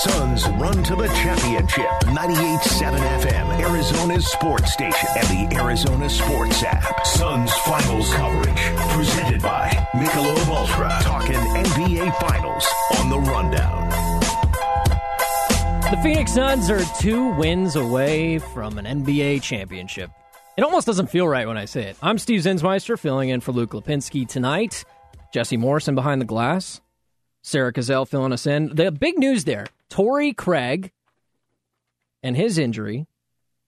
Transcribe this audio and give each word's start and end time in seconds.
Suns 0.00 0.48
run 0.48 0.82
to 0.84 0.96
the 0.96 1.06
championship. 1.08 1.86
98.7 2.06 2.98
FM, 3.20 3.60
Arizona's 3.60 4.26
sports 4.26 4.72
station, 4.72 5.08
and 5.16 5.50
the 5.50 5.56
Arizona 5.56 6.08
Sports 6.08 6.62
app. 6.62 7.06
Suns 7.06 7.52
finals 7.58 8.12
coverage. 8.14 8.60
Presented 8.94 9.42
by 9.42 9.68
Michelob 9.92 10.48
Ultra. 10.48 10.98
Talking 11.02 11.34
NBA 11.34 12.18
Finals 12.20 12.66
on 12.98 13.10
the 13.10 13.18
Rundown. 13.18 13.90
The 15.90 16.00
Phoenix 16.02 16.32
Suns 16.32 16.70
are 16.70 16.82
two 16.98 17.28
wins 17.34 17.76
away 17.76 18.38
from 18.38 18.78
an 18.78 18.86
NBA 18.86 19.42
championship. 19.42 20.10
It 20.56 20.64
almost 20.64 20.86
doesn't 20.86 21.10
feel 21.10 21.28
right 21.28 21.46
when 21.46 21.58
I 21.58 21.66
say 21.66 21.82
it. 21.82 21.98
I'm 22.02 22.16
Steve 22.18 22.40
Zinsmeister, 22.40 22.98
filling 22.98 23.28
in 23.28 23.40
for 23.40 23.52
Luke 23.52 23.72
Lapinski 23.72 24.26
tonight. 24.26 24.84
Jesse 25.34 25.58
Morrison 25.58 25.94
behind 25.94 26.20
the 26.20 26.26
glass. 26.26 26.80
Sarah 27.42 27.72
Cazell 27.72 28.08
filling 28.08 28.32
us 28.32 28.46
in. 28.46 28.74
The 28.74 28.90
big 28.90 29.18
news 29.18 29.44
there 29.44 29.66
Torrey 29.92 30.32
Craig 30.32 30.90
and 32.22 32.34
his 32.34 32.56
injury, 32.56 33.06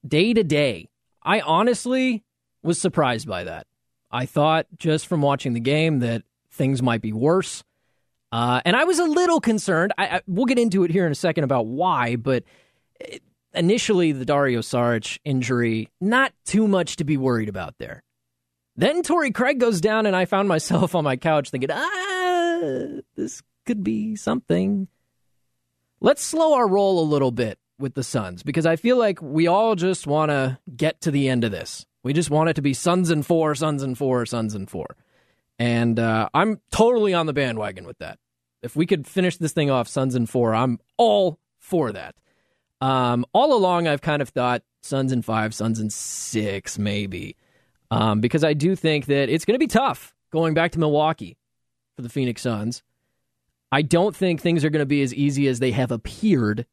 day 0.08 0.32
to 0.32 0.42
day. 0.42 0.88
I 1.22 1.40
honestly 1.40 2.24
was 2.62 2.80
surprised 2.80 3.28
by 3.28 3.44
that. 3.44 3.66
I 4.10 4.24
thought 4.24 4.66
just 4.78 5.06
from 5.06 5.20
watching 5.20 5.52
the 5.52 5.60
game 5.60 5.98
that 5.98 6.22
things 6.50 6.80
might 6.80 7.02
be 7.02 7.12
worse. 7.12 7.62
Uh, 8.32 8.62
and 8.64 8.74
I 8.74 8.84
was 8.84 8.98
a 9.00 9.04
little 9.04 9.38
concerned. 9.38 9.92
I, 9.98 10.06
I, 10.06 10.20
we'll 10.26 10.46
get 10.46 10.58
into 10.58 10.82
it 10.84 10.90
here 10.90 11.04
in 11.04 11.12
a 11.12 11.14
second 11.14 11.44
about 11.44 11.66
why, 11.66 12.16
but 12.16 12.44
initially 13.52 14.12
the 14.12 14.24
Dario 14.24 14.60
Saric 14.60 15.18
injury, 15.26 15.90
not 16.00 16.32
too 16.46 16.66
much 16.66 16.96
to 16.96 17.04
be 17.04 17.18
worried 17.18 17.50
about 17.50 17.74
there. 17.76 18.02
Then 18.76 19.02
Torrey 19.02 19.30
Craig 19.30 19.60
goes 19.60 19.78
down, 19.78 20.06
and 20.06 20.16
I 20.16 20.24
found 20.24 20.48
myself 20.48 20.94
on 20.94 21.04
my 21.04 21.16
couch 21.16 21.50
thinking, 21.50 21.70
ah, 21.70 22.60
this 23.14 23.42
could 23.66 23.84
be 23.84 24.16
something. 24.16 24.88
Let's 26.04 26.22
slow 26.22 26.52
our 26.52 26.68
roll 26.68 27.00
a 27.00 27.08
little 27.08 27.30
bit 27.30 27.58
with 27.78 27.94
the 27.94 28.04
Suns 28.04 28.42
because 28.42 28.66
I 28.66 28.76
feel 28.76 28.98
like 28.98 29.22
we 29.22 29.46
all 29.46 29.74
just 29.74 30.06
want 30.06 30.28
to 30.28 30.58
get 30.76 31.00
to 31.00 31.10
the 31.10 31.30
end 31.30 31.44
of 31.44 31.50
this. 31.50 31.86
We 32.02 32.12
just 32.12 32.28
want 32.28 32.50
it 32.50 32.56
to 32.56 32.60
be 32.60 32.74
Suns 32.74 33.08
and 33.08 33.24
four, 33.24 33.54
Suns 33.54 33.82
and 33.82 33.96
four, 33.96 34.26
Suns 34.26 34.54
and 34.54 34.68
four. 34.68 34.98
And 35.58 35.98
uh, 35.98 36.28
I'm 36.34 36.60
totally 36.70 37.14
on 37.14 37.24
the 37.24 37.32
bandwagon 37.32 37.86
with 37.86 37.96
that. 38.00 38.18
If 38.62 38.76
we 38.76 38.84
could 38.84 39.06
finish 39.06 39.38
this 39.38 39.52
thing 39.52 39.70
off 39.70 39.88
Suns 39.88 40.14
and 40.14 40.28
four, 40.28 40.54
I'm 40.54 40.78
all 40.98 41.38
for 41.58 41.90
that. 41.92 42.16
Um, 42.82 43.24
all 43.32 43.54
along, 43.54 43.88
I've 43.88 44.02
kind 44.02 44.20
of 44.20 44.28
thought 44.28 44.62
Suns 44.82 45.10
and 45.10 45.24
five, 45.24 45.54
Suns 45.54 45.80
and 45.80 45.90
six, 45.90 46.78
maybe, 46.78 47.34
um, 47.90 48.20
because 48.20 48.44
I 48.44 48.52
do 48.52 48.76
think 48.76 49.06
that 49.06 49.30
it's 49.30 49.46
going 49.46 49.54
to 49.54 49.58
be 49.58 49.68
tough 49.68 50.14
going 50.30 50.52
back 50.52 50.72
to 50.72 50.78
Milwaukee 50.78 51.38
for 51.96 52.02
the 52.02 52.10
Phoenix 52.10 52.42
Suns. 52.42 52.82
I 53.74 53.82
don't 53.82 54.14
think 54.14 54.40
things 54.40 54.64
are 54.64 54.70
going 54.70 54.82
to 54.82 54.86
be 54.86 55.02
as 55.02 55.12
easy 55.12 55.48
as 55.48 55.58
they 55.58 55.72
have 55.72 55.90
appeared 55.90 56.64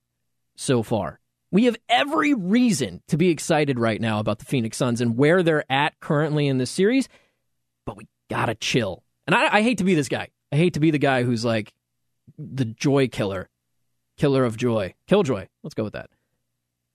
so 0.56 0.84
far. 0.84 1.20
We 1.50 1.66
have 1.66 1.76
every 1.90 2.36
reason 2.36 3.02
to 3.08 3.18
be 3.18 3.30
excited 3.30 3.80
right 3.80 4.00
now 4.00 4.20
about 4.20 4.38
the 4.38 4.46
Phoenix 4.46 4.78
Suns 4.78 5.02
and 5.02 5.18
where 5.18 5.42
they're 5.42 5.66
at 5.68 6.00
currently 6.00 6.48
in 6.48 6.60
the 6.60 6.68
series, 6.68 7.10
but 7.88 7.98
we 7.98 8.08
gotta 8.30 8.54
chill. 8.54 9.02
And 9.26 9.34
I, 9.34 9.58
I 9.58 9.62
hate 9.64 9.80
to 9.80 9.84
be 9.84 9.96
this 9.96 10.10
guy. 10.10 10.28
I 10.52 10.58
hate 10.58 10.76
to 10.76 10.80
be 10.80 10.92
the 10.92 11.00
guy 11.00 11.24
who's 11.24 11.44
like 11.44 11.74
the 12.38 12.66
joy 12.66 13.08
killer, 13.08 13.50
killer 14.20 14.46
of 14.46 14.56
joy, 14.56 14.94
killjoy. 15.08 15.48
Let's 15.64 15.74
go 15.74 15.84
with 15.84 15.94
that. 15.94 16.12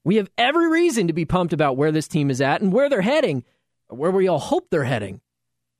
We 0.05 0.17
have 0.17 0.31
every 0.39 0.69
reason 0.69 1.09
to 1.09 1.15
be 1.15 1.25
pumped 1.25 1.53
about 1.53 1.77
where 1.77 1.91
this 1.91 2.07
team 2.07 2.31
is 2.31 2.41
at 2.41 2.61
and 2.61 2.73
where 2.73 2.89
they're 2.89 3.01
heading, 3.01 3.43
where 3.89 4.12
we 4.12 4.29
all 4.29 4.39
hope 4.39 4.69
they're 4.71 4.84
heading, 4.84 5.21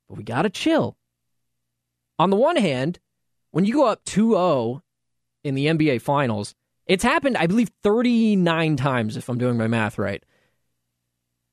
but 0.09 0.17
we 0.17 0.25
gotta 0.25 0.49
chill. 0.49 0.97
On 2.19 2.29
the 2.29 2.35
one 2.35 2.57
hand, 2.57 2.99
when 3.57 3.65
you 3.65 3.73
go 3.73 3.87
up 3.87 4.05
2 4.05 4.33
0 4.33 4.83
in 5.43 5.55
the 5.55 5.65
NBA 5.65 5.99
Finals, 6.03 6.53
it's 6.85 7.03
happened, 7.03 7.37
I 7.37 7.47
believe, 7.47 7.71
39 7.81 8.75
times, 8.75 9.17
if 9.17 9.29
I'm 9.29 9.39
doing 9.39 9.57
my 9.57 9.65
math 9.65 9.97
right. 9.97 10.23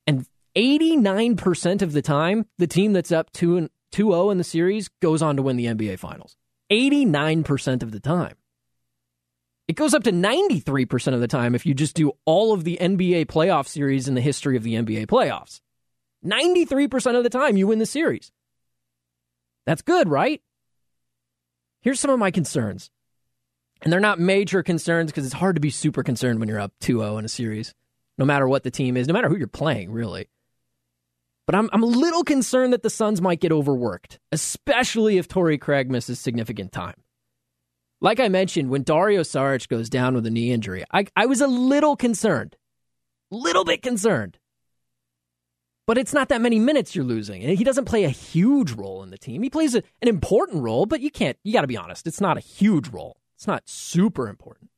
And 0.07 0.27
89% 0.55 1.81
of 1.81 1.95
the 1.95 2.03
time, 2.03 2.45
the 2.59 2.67
team 2.67 2.93
that's 2.93 3.11
up 3.11 3.33
2 3.33 3.71
0 3.95 4.31
in 4.31 4.37
the 4.37 4.45
series 4.45 4.91
goes 5.01 5.23
on 5.23 5.37
to 5.37 5.43
win 5.43 5.57
the 5.57 5.65
NBA 5.65 5.99
Finals. 5.99 6.37
89% 6.71 7.83
of 7.83 7.91
the 7.91 8.01
time. 8.01 8.37
It 9.67 9.77
goes 9.77 9.95
up 9.95 10.05
to 10.05 10.13
93% 10.13 11.15
of 11.15 11.21
the 11.21 11.27
time 11.27 11.55
if 11.55 11.65
you 11.65 11.73
just 11.73 11.97
do 11.97 12.13
all 12.27 12.53
of 12.53 12.65
the 12.65 12.77
NBA 12.83 13.29
playoff 13.29 13.67
series 13.67 14.09
in 14.09 14.15
the 14.15 14.21
history 14.21 14.59
of 14.59 14.63
the 14.63 14.75
NBA 14.75 15.07
playoffs. 15.07 15.63
93% 16.23 17.17
of 17.17 17.23
the 17.23 17.31
time, 17.31 17.57
you 17.57 17.67
win 17.67 17.79
the 17.79 17.87
series. 17.87 18.31
That's 19.65 19.81
good, 19.81 20.11
right? 20.11 20.43
Here's 21.85 22.01
some 22.01 22.11
of 22.11 22.19
my 22.19 22.31
concerns. 22.31 22.91
And 23.83 23.93
they're 23.93 24.01
not 24.01 24.19
major 24.19 24.63
concerns 24.63 25.11
because 25.11 25.27
it's 25.27 25.35
hard 25.35 25.57
to 25.57 25.61
be 25.61 25.69
super 25.69 26.03
concerned 26.03 26.41
when 26.41 26.49
you're 26.49 26.59
up 26.59 26.73
2 26.81 27.01
0 27.01 27.19
in 27.19 27.27
a 27.27 27.29
series, 27.29 27.75
no 28.17 28.25
matter 28.25 28.49
what 28.49 28.63
the 28.63 28.71
team 28.71 28.97
is, 28.97 29.07
no 29.07 29.13
matter 29.13 29.29
who 29.29 29.37
you're 29.37 29.47
playing, 29.47 29.93
really. 29.93 30.31
But 31.47 31.57
I'm, 31.57 31.69
I'm 31.75 31.83
a 31.83 31.87
little 31.87 32.25
concerned 32.25 32.73
that 32.73 32.83
the 32.83 32.89
Suns 32.89 33.21
might 33.21 33.41
get 33.41 33.53
overworked, 33.53 34.19
especially 34.33 35.19
if 35.19 35.29
Torrey 35.29 35.59
Craig 35.59 35.91
misses 35.91 36.19
significant 36.19 36.73
time. 36.73 36.95
Like 38.01 38.19
I 38.19 38.29
mentioned, 38.29 38.71
when 38.71 38.83
Dario 38.83 39.21
Saric 39.21 39.69
goes 39.69 39.91
down 39.91 40.15
with 40.15 40.25
a 40.25 40.31
knee 40.31 40.53
injury, 40.53 40.85
I, 40.91 41.05
I 41.15 41.27
was 41.27 41.43
a 41.43 41.47
little 41.47 41.97
concerned. 41.97 42.57
Little 43.31 43.65
bit 43.65 43.83
concerned. 43.83 44.39
But 45.87 45.99
it's 45.99 46.15
not 46.15 46.31
that 46.31 46.41
many 46.41 46.59
minutes 46.59 46.95
you're 46.95 47.05
losing. 47.05 47.43
And 47.43 47.59
he 47.59 47.65
doesn't 47.65 47.85
play 47.85 48.05
a 48.05 48.11
huge 48.11 48.73
role 48.73 49.03
in 49.03 49.11
the 49.11 49.19
team. 49.19 49.43
He 49.43 49.51
plays 49.51 49.75
a, 49.75 49.83
an 50.01 50.09
important 50.09 50.63
role, 50.63 50.87
but 50.87 51.01
you 51.01 51.11
can't, 51.11 51.37
you 51.45 51.53
got 51.53 51.61
to 51.61 51.67
be 51.67 51.77
honest, 51.77 52.07
it's 52.07 52.21
not 52.21 52.39
a 52.39 52.41
huge 52.41 52.89
role. 52.89 53.19
It's 53.37 53.47
not 53.47 53.69
super 53.69 54.29
important. 54.29 54.71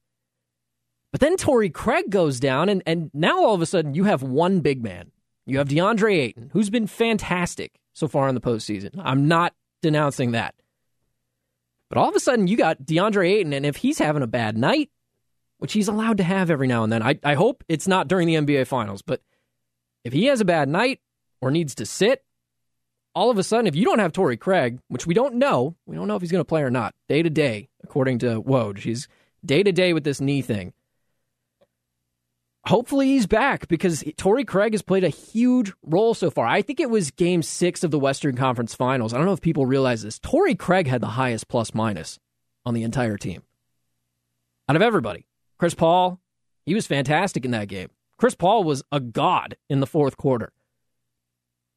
But 1.13 1.21
then 1.21 1.37
Torrey 1.37 1.71
Craig 1.71 2.11
goes 2.11 2.41
down, 2.41 2.69
and, 2.69 2.83
and 2.85 3.11
now 3.15 3.39
all 3.39 3.55
of 3.55 3.63
a 3.63 3.67
sudden 3.67 3.95
you 3.95 4.05
have 4.05 4.23
one 4.23 4.61
big 4.61 4.83
man. 4.83 5.13
You 5.47 5.59
have 5.59 5.69
DeAndre 5.69 6.19
Ayton, 6.19 6.51
who's 6.53 6.71
been 6.71 6.89
fantastic 6.89 7.81
so 7.93 8.09
far 8.09 8.29
in 8.29 8.35
the 8.35 8.41
postseason. 8.41 8.91
I'm 8.99 9.29
not 9.29 9.55
denouncing 9.83 10.33
that. 10.33 10.55
But 11.89 11.99
all 11.99 12.09
of 12.09 12.17
a 12.17 12.21
sudden 12.21 12.49
you 12.49 12.57
got 12.57 12.83
DeAndre 12.83 13.31
Ayton, 13.31 13.53
and 13.53 13.65
if 13.65 13.77
he's 13.77 13.99
having 13.99 14.23
a 14.23 14.27
bad 14.27 14.59
night, 14.59 14.91
which 15.59 15.73
he's 15.73 15.89
allowed 15.89 16.19
to 16.19 16.25
have 16.25 16.51
every 16.51 16.67
now 16.67 16.83
and 16.83 16.93
then, 16.93 17.03
I, 17.03 17.19
I 17.23 17.35
hope 17.35 17.63
it's 17.69 17.87
not 17.87 18.09
during 18.09 18.27
the 18.27 18.35
NBA 18.35 18.67
Finals, 18.67 19.03
but 19.03 19.23
if 20.07 20.13
he 20.13 20.27
has 20.27 20.41
a 20.41 20.45
bad 20.45 20.69
night 20.69 21.01
or 21.41 21.51
needs 21.51 21.75
to 21.75 21.85
sit, 21.85 22.25
all 23.13 23.29
of 23.29 23.39
a 23.39 23.43
sudden, 23.43 23.67
if 23.67 23.75
you 23.75 23.85
don't 23.85 23.99
have 23.99 24.13
Torrey 24.13 24.37
Craig, 24.37 24.79
which 24.87 25.05
we 25.05 25.15
don't 25.15 25.35
know, 25.35 25.75
we 25.85 25.97
don't 25.97 26.07
know 26.07 26.15
if 26.15 26.23
he's 26.23 26.31
going 26.31 26.45
to 26.45 26.49
play 26.49 26.63
or 26.63 26.71
not, 26.71 26.95
day 27.09 27.25
to 27.25 27.31
day, 27.31 27.69
according 27.83 28.21
to 28.21 28.41
Woj, 28.41 28.79
he's 28.79 29.09
day 29.45 29.65
to 29.65 29.73
day 29.73 29.93
with 29.93 30.05
this 30.05 30.21
knee 30.21 30.43
thing. 30.43 30.73
Hopefully 32.67 33.09
he's 33.09 33.27
back 33.27 33.67
because 33.67 34.05
Torrey 34.17 34.45
Craig 34.45 34.75
has 34.75 34.83
played 34.83 35.03
a 35.03 35.09
huge 35.09 35.73
role 35.83 36.15
so 36.15 36.31
far. 36.31 36.47
I 36.47 36.63
think 36.63 36.79
it 36.79 36.91
was 36.91 37.11
game 37.11 37.43
six 37.43 37.83
of 37.83 37.91
the 37.91 37.99
Western 37.99 38.37
Conference 38.37 38.77
Finals. 38.77 39.13
I 39.13 39.17
don't 39.17 39.27
know 39.27 39.33
if 39.33 39.41
people 39.41 39.67
realize 39.67 40.03
this. 40.03 40.21
Torrey 40.21 40.55
Craig 40.55 40.87
had 40.87 41.01
the 41.01 41.09
highest 41.09 41.49
plus 41.49 41.75
minus 41.75 42.21
on 42.65 42.75
the 42.75 42.85
entire 42.85 43.17
team. 43.17 43.43
Out 44.69 44.77
of 44.77 44.83
everybody. 44.83 45.27
Chris 45.59 45.75
Paul, 45.75 46.21
he 46.65 46.75
was 46.77 46.87
fantastic 46.87 47.45
in 47.45 47.51
that 47.51 47.67
game. 47.67 47.89
Chris 48.17 48.35
Paul 48.35 48.65
was 48.65 48.83
a 48.91 49.01
god 49.01 49.57
in 49.69 49.81
the 49.81 49.87
fourth 49.87 50.17
quarter. 50.17 50.53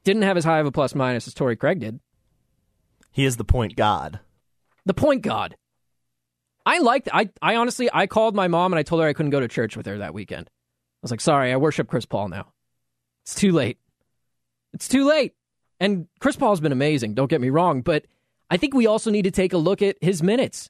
Didn't 0.03 0.23
have 0.23 0.37
as 0.37 0.45
high 0.45 0.59
of 0.59 0.65
a 0.65 0.71
plus 0.71 0.95
minus 0.95 1.27
as 1.27 1.33
Torrey 1.33 1.55
Craig 1.55 1.79
did. 1.79 1.99
He 3.11 3.25
is 3.25 3.37
the 3.37 3.43
point 3.43 3.75
god. 3.75 4.19
The 4.85 4.93
point 4.93 5.21
god. 5.21 5.55
I 6.65 6.79
liked 6.79 7.09
I 7.11 7.29
I 7.41 7.55
honestly 7.55 7.89
I 7.91 8.07
called 8.07 8.35
my 8.35 8.47
mom 8.47 8.71
and 8.71 8.79
I 8.79 8.83
told 8.83 9.01
her 9.01 9.07
I 9.07 9.13
couldn't 9.13 9.31
go 9.31 9.39
to 9.39 9.47
church 9.47 9.75
with 9.75 9.85
her 9.85 9.97
that 9.97 10.13
weekend. 10.13 10.47
I 10.47 11.01
was 11.01 11.11
like, 11.11 11.21
sorry, 11.21 11.51
I 11.51 11.57
worship 11.57 11.87
Chris 11.87 12.05
Paul 12.05 12.29
now. 12.29 12.51
It's 13.23 13.35
too 13.35 13.51
late. 13.51 13.79
It's 14.73 14.87
too 14.87 15.05
late. 15.05 15.33
And 15.79 16.07
Chris 16.19 16.35
Paul's 16.35 16.59
been 16.59 16.71
amazing, 16.71 17.13
don't 17.13 17.29
get 17.29 17.41
me 17.41 17.49
wrong, 17.49 17.81
but 17.81 18.05
I 18.49 18.57
think 18.57 18.73
we 18.73 18.87
also 18.87 19.11
need 19.11 19.23
to 19.23 19.31
take 19.31 19.53
a 19.53 19.57
look 19.57 19.81
at 19.81 19.97
his 20.01 20.21
minutes. 20.21 20.69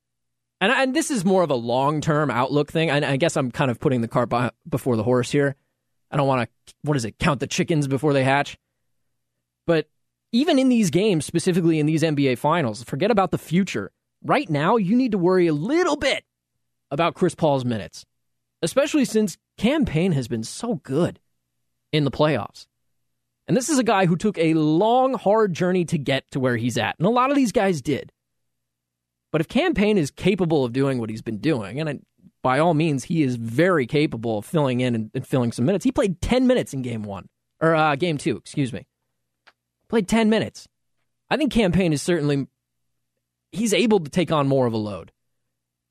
And, 0.61 0.71
and 0.71 0.95
this 0.95 1.09
is 1.09 1.23
more 1.23 1.43
of 1.43 1.49
a 1.49 1.55
long 1.55 2.01
term 2.01 2.29
outlook 2.29 2.71
thing. 2.71 2.89
And 2.89 3.05
I 3.05 3.17
guess 3.17 3.37
I'm 3.37 3.51
kind 3.51 3.71
of 3.71 3.79
putting 3.79 4.01
the 4.01 4.07
cart 4.07 4.31
before 4.67 4.95
the 4.95 5.03
horse 5.03 5.31
here. 5.31 5.55
I 6.11 6.17
don't 6.17 6.27
want 6.27 6.49
to, 6.65 6.73
what 6.81 6.97
is 6.97 7.05
it, 7.05 7.19
count 7.19 7.39
the 7.39 7.47
chickens 7.47 7.87
before 7.87 8.13
they 8.13 8.23
hatch. 8.23 8.57
But 9.67 9.87
even 10.31 10.59
in 10.59 10.69
these 10.69 10.89
games, 10.89 11.25
specifically 11.25 11.79
in 11.79 11.85
these 11.85 12.03
NBA 12.03 12.37
finals, 12.37 12.83
forget 12.83 13.11
about 13.11 13.31
the 13.31 13.37
future. 13.37 13.91
Right 14.23 14.49
now, 14.49 14.75
you 14.75 14.95
need 14.95 15.11
to 15.11 15.17
worry 15.17 15.47
a 15.47 15.53
little 15.53 15.95
bit 15.95 16.25
about 16.91 17.13
Chris 17.13 17.35
Paul's 17.35 17.63
minutes, 17.63 18.05
especially 18.61 19.05
since 19.05 19.37
Cam 19.57 19.85
Payne 19.85 20.11
has 20.11 20.27
been 20.27 20.43
so 20.43 20.75
good 20.75 21.19
in 21.91 22.03
the 22.03 22.11
playoffs. 22.11 22.67
And 23.47 23.55
this 23.55 23.69
is 23.69 23.79
a 23.79 23.83
guy 23.83 24.05
who 24.05 24.15
took 24.15 24.37
a 24.37 24.53
long, 24.53 25.15
hard 25.15 25.53
journey 25.53 25.85
to 25.85 25.97
get 25.97 26.29
to 26.31 26.39
where 26.39 26.57
he's 26.57 26.77
at. 26.77 26.95
And 26.99 27.07
a 27.07 27.11
lot 27.11 27.31
of 27.31 27.35
these 27.35 27.51
guys 27.51 27.81
did. 27.81 28.11
But 29.31 29.41
if 29.41 29.47
Cam 29.47 29.73
Payne 29.73 29.97
is 29.97 30.11
capable 30.11 30.65
of 30.65 30.73
doing 30.73 30.99
what 30.99 31.09
he's 31.09 31.21
been 31.21 31.37
doing, 31.37 31.79
and 31.79 32.05
by 32.41 32.59
all 32.59 32.73
means, 32.73 33.03
he 33.05 33.21
is 33.21 33.35
very 33.35 33.85
capable 33.85 34.39
of 34.39 34.45
filling 34.45 34.79
in 34.79 34.95
and, 34.95 35.11
and 35.13 35.27
filling 35.27 35.51
some 35.51 35.65
minutes. 35.65 35.83
He 35.83 35.91
played 35.91 36.21
10 36.21 36.47
minutes 36.47 36.73
in 36.73 36.81
game 36.81 37.03
one, 37.03 37.29
or 37.61 37.75
uh, 37.75 37.95
game 37.95 38.17
two, 38.17 38.37
excuse 38.37 38.73
me. 38.73 38.87
Played 39.87 40.07
10 40.07 40.29
minutes. 40.29 40.67
I 41.29 41.37
think 41.37 41.51
Cam 41.51 41.71
Payne 41.71 41.93
is 41.93 42.01
certainly 42.01 42.47
he's 43.51 43.73
able 43.73 43.99
to 43.99 44.09
take 44.09 44.31
on 44.31 44.47
more 44.47 44.65
of 44.65 44.73
a 44.73 44.77
load. 44.77 45.11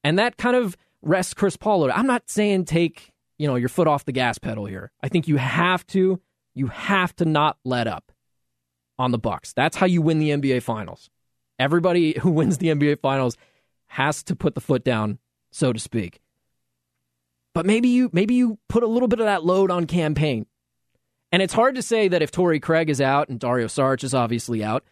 And 0.04 0.18
that 0.18 0.36
kind 0.36 0.56
of 0.56 0.76
rest 1.02 1.36
Chris 1.36 1.56
Paul. 1.56 1.90
I'm 1.90 2.06
not 2.06 2.30
saying 2.30 2.64
take, 2.64 3.12
you 3.36 3.46
know, 3.46 3.56
your 3.56 3.68
foot 3.68 3.86
off 3.86 4.04
the 4.04 4.12
gas 4.12 4.38
pedal 4.38 4.66
here. 4.66 4.90
I 5.02 5.08
think 5.08 5.28
you 5.28 5.36
have 5.36 5.86
to 5.88 6.20
you 6.54 6.66
have 6.68 7.14
to 7.16 7.24
not 7.24 7.56
let 7.64 7.86
up 7.86 8.10
on 8.98 9.12
the 9.12 9.18
Bucks. 9.18 9.52
That's 9.52 9.76
how 9.76 9.86
you 9.86 10.02
win 10.02 10.18
the 10.18 10.30
NBA 10.30 10.62
finals. 10.62 11.08
Everybody 11.58 12.18
who 12.20 12.30
wins 12.30 12.58
the 12.58 12.68
NBA 12.68 13.00
finals 13.00 13.36
has 13.86 14.22
to 14.24 14.36
put 14.36 14.54
the 14.54 14.60
foot 14.60 14.84
down, 14.84 15.18
so 15.50 15.72
to 15.72 15.78
speak. 15.78 16.20
But 17.54 17.66
maybe 17.66 17.88
you 17.88 18.10
maybe 18.12 18.34
you 18.34 18.58
put 18.68 18.82
a 18.82 18.86
little 18.86 19.08
bit 19.08 19.20
of 19.20 19.26
that 19.26 19.44
load 19.44 19.70
on 19.70 19.86
Cam 19.86 20.14
Payne. 20.14 20.46
And 21.32 21.42
it's 21.42 21.52
hard 21.52 21.74
to 21.74 21.82
say 21.82 22.08
that 22.08 22.22
if 22.22 22.30
Torrey 22.30 22.60
Craig 22.60 22.88
is 22.88 23.00
out 23.00 23.28
and 23.28 23.38
Dario 23.38 23.66
Saric 23.66 24.02
is 24.02 24.14
obviously 24.14 24.64
out, 24.64 24.84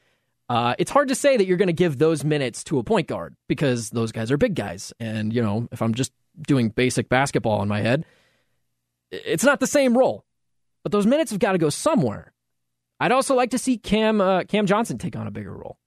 uh, 0.49 0.75
it's 0.79 0.91
hard 0.91 1.09
to 1.09 1.15
say 1.15 1.37
that 1.37 1.47
you're 1.47 1.57
going 1.57 1.69
to 1.69 1.73
give 1.73 1.99
those 1.99 2.25
minutes 2.25 2.63
to 2.65 2.79
a 2.79 2.85
point 2.85 3.09
guard 3.09 3.35
because 3.49 3.91
those 3.91 4.13
guys 4.13 4.31
are 4.31 4.37
big 4.37 4.55
guys. 4.55 4.93
And, 5.01 5.33
you 5.33 5.43
know, 5.43 5.69
if 5.73 5.83
I'm 5.83 5.95
just 5.95 6.13
doing 6.47 6.69
basic 6.69 7.09
basketball 7.09 7.63
in 7.63 7.69
my 7.69 7.81
head, 7.81 8.05
it's 9.11 9.45
not 9.45 9.61
the 9.61 9.67
same 9.67 9.97
role. 9.97 10.25
But 10.83 10.93
those 10.93 11.07
minutes 11.07 11.31
have 11.33 11.41
got 11.41 11.53
to 11.53 11.59
go 11.59 11.71
somewhere. 11.71 12.33
I'd 13.01 13.13
also 13.13 13.35
like 13.35 13.51
to 13.51 13.59
see 13.59 13.77
Cam 13.77 14.21
uh, 14.21 14.45
Cam 14.45 14.67
Johnson 14.67 14.99
take 14.99 15.17
on 15.17 15.27
a 15.27 15.31
bigger 15.31 15.53
role. 15.53 15.79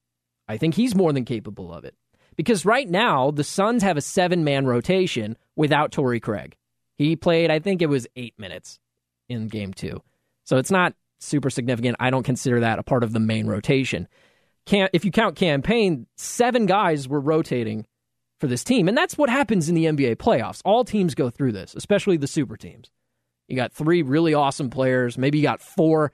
I 0.50 0.58
think 0.58 0.74
he's 0.74 0.96
more 0.96 1.14
than 1.14 1.24
capable 1.24 1.72
of 1.72 1.86
it. 1.86 1.96
Because 2.36 2.66
right 2.66 2.90
now, 2.90 3.32
the 3.32 3.44
Suns 3.44 3.84
have 3.84 3.98
a 3.98 4.02
seven 4.02 4.44
man 4.44 4.66
rotation 4.66 5.38
without 5.56 5.92
Torrey 5.92 6.20
Craig. 6.20 6.58
He 6.96 7.16
played, 7.16 7.52
I 7.52 7.60
think 7.60 7.82
it 7.82 7.90
was 7.90 8.08
eight 8.16 8.34
minutes 8.38 8.80
in 9.30 9.48
game 9.48 9.74
two. 9.74 10.02
So 10.46 10.58
it's 10.58 10.72
not 10.72 10.96
super 11.20 11.50
significant. 11.50 11.98
I 12.00 12.10
don't 12.10 12.24
consider 12.24 12.62
that 12.62 12.80
a 12.80 12.84
part 12.84 13.04
of 13.04 13.14
the 13.14 13.20
main 13.20 13.46
rotation. 13.46 14.08
If 14.72 15.06
you 15.06 15.12
count 15.12 15.36
Cam 15.36 15.62
Payne, 15.62 16.08
seven 16.16 16.66
guys 16.66 17.08
were 17.08 17.20
rotating 17.20 17.86
for 18.40 18.48
this 18.48 18.64
team. 18.64 18.88
And 18.88 18.98
that's 18.98 19.18
what 19.18 19.30
happens 19.30 19.70
in 19.70 19.76
the 19.76 19.86
NBA 19.86 20.16
playoffs. 20.16 20.62
All 20.66 20.84
teams 20.84 21.16
go 21.16 21.30
through 21.30 21.52
this, 21.52 21.76
especially 21.76 22.18
the 22.18 22.28
super 22.28 22.58
teams. 22.58 22.90
You 23.48 23.56
got 23.56 23.74
three 23.74 24.02
really 24.02 24.34
awesome 24.34 24.70
players, 24.70 25.18
maybe 25.18 25.40
you 25.40 25.44
got 25.44 25.62
four 25.62 26.12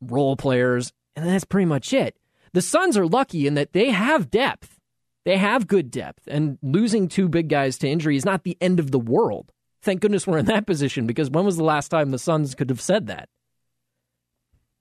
role 0.00 0.36
players, 0.36 0.92
and 1.16 1.28
that's 1.28 1.44
pretty 1.44 1.66
much 1.66 1.92
it. 1.92 2.16
The 2.58 2.62
Suns 2.62 2.96
are 2.96 3.06
lucky 3.06 3.46
in 3.46 3.54
that 3.54 3.72
they 3.72 3.90
have 3.90 4.32
depth. 4.32 4.80
They 5.24 5.36
have 5.36 5.68
good 5.68 5.92
depth, 5.92 6.26
and 6.26 6.58
losing 6.60 7.06
two 7.06 7.28
big 7.28 7.48
guys 7.48 7.78
to 7.78 7.88
injury 7.88 8.16
is 8.16 8.24
not 8.24 8.42
the 8.42 8.58
end 8.60 8.80
of 8.80 8.90
the 8.90 8.98
world. 8.98 9.52
Thank 9.80 10.00
goodness 10.00 10.26
we're 10.26 10.38
in 10.38 10.46
that 10.46 10.66
position 10.66 11.06
because 11.06 11.30
when 11.30 11.44
was 11.44 11.56
the 11.56 11.62
last 11.62 11.88
time 11.88 12.10
the 12.10 12.18
Suns 12.18 12.56
could 12.56 12.68
have 12.70 12.80
said 12.80 13.06
that? 13.06 13.28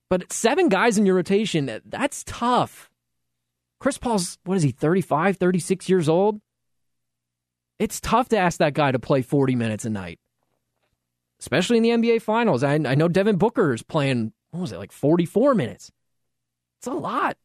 But 0.10 0.34
seven 0.34 0.70
guys 0.70 0.98
in 0.98 1.06
your 1.06 1.18
rotation, 1.18 1.70
that's 1.86 2.24
tough. 2.26 2.90
Chris 3.80 4.00
Paul's, 4.00 4.40
what 4.44 4.58
is 4.58 4.64
he, 4.64 4.72
35, 4.72 5.38
36 5.38 5.88
years 5.88 6.10
old? 6.10 6.42
It's 7.78 8.02
tough 8.02 8.28
to 8.30 8.40
ask 8.40 8.58
that 8.58 8.74
guy 8.74 8.92
to 8.92 8.98
play 8.98 9.22
40 9.22 9.56
minutes 9.56 9.86
a 9.86 9.92
night, 9.92 10.18
especially 11.40 11.78
in 11.78 11.84
the 11.84 11.92
NBA 11.92 12.24
Finals. 12.24 12.64
I, 12.64 12.74
I 12.74 12.96
know 12.96 13.08
Devin 13.08 13.38
Booker 13.38 13.72
is 13.72 13.84
playing, 13.84 14.34
what 14.50 14.62
was 14.62 14.72
it, 14.72 14.80
like 14.80 14.92
44 14.92 15.54
minutes? 15.54 15.92
It's 16.80 16.88
a 16.88 16.94
lot. 16.94 17.38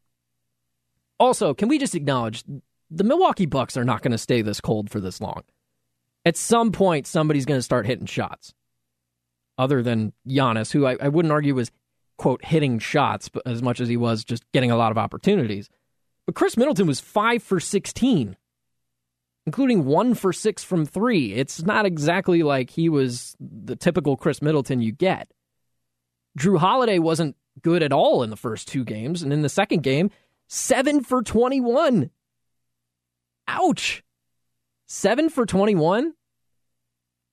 Also, 1.22 1.54
can 1.54 1.68
we 1.68 1.78
just 1.78 1.94
acknowledge 1.94 2.42
the 2.90 3.04
Milwaukee 3.04 3.46
Bucks 3.46 3.76
are 3.76 3.84
not 3.84 4.02
going 4.02 4.10
to 4.10 4.18
stay 4.18 4.42
this 4.42 4.60
cold 4.60 4.90
for 4.90 4.98
this 4.98 5.20
long? 5.20 5.42
At 6.24 6.36
some 6.36 6.72
point, 6.72 7.06
somebody's 7.06 7.44
going 7.44 7.58
to 7.58 7.62
start 7.62 7.86
hitting 7.86 8.06
shots. 8.06 8.54
Other 9.56 9.84
than 9.84 10.14
Giannis, 10.26 10.72
who 10.72 10.84
I, 10.84 10.96
I 11.00 11.06
wouldn't 11.06 11.30
argue 11.30 11.54
was 11.54 11.70
quote 12.18 12.44
hitting 12.44 12.80
shots 12.80 13.30
as 13.46 13.62
much 13.62 13.80
as 13.80 13.88
he 13.88 13.96
was 13.96 14.24
just 14.24 14.42
getting 14.50 14.72
a 14.72 14.76
lot 14.76 14.90
of 14.90 14.98
opportunities. 14.98 15.70
But 16.26 16.34
Khris 16.34 16.56
Middleton 16.56 16.88
was 16.88 16.98
5 16.98 17.40
for 17.40 17.60
16, 17.60 18.36
including 19.46 19.84
1 19.84 20.14
for 20.14 20.32
6 20.32 20.64
from 20.64 20.84
3. 20.84 21.34
It's 21.34 21.62
not 21.62 21.86
exactly 21.86 22.42
like 22.42 22.70
he 22.70 22.88
was 22.88 23.36
the 23.38 23.76
typical 23.76 24.16
Khris 24.16 24.42
Middleton 24.42 24.80
you 24.80 24.90
get. 24.90 25.30
Jrue 26.36 26.58
Holiday 26.58 26.98
wasn't 26.98 27.36
good 27.62 27.84
at 27.84 27.92
all 27.92 28.24
in 28.24 28.30
the 28.30 28.36
first 28.36 28.66
two 28.66 28.84
games, 28.84 29.22
and 29.22 29.32
in 29.32 29.42
the 29.42 29.48
second 29.48 29.84
game, 29.84 30.10
7 30.54 31.02
for 31.02 31.22
21. 31.22 32.10
Ouch. 33.48 34.02
7 34.86 35.30
for 35.30 35.46
21? 35.46 36.12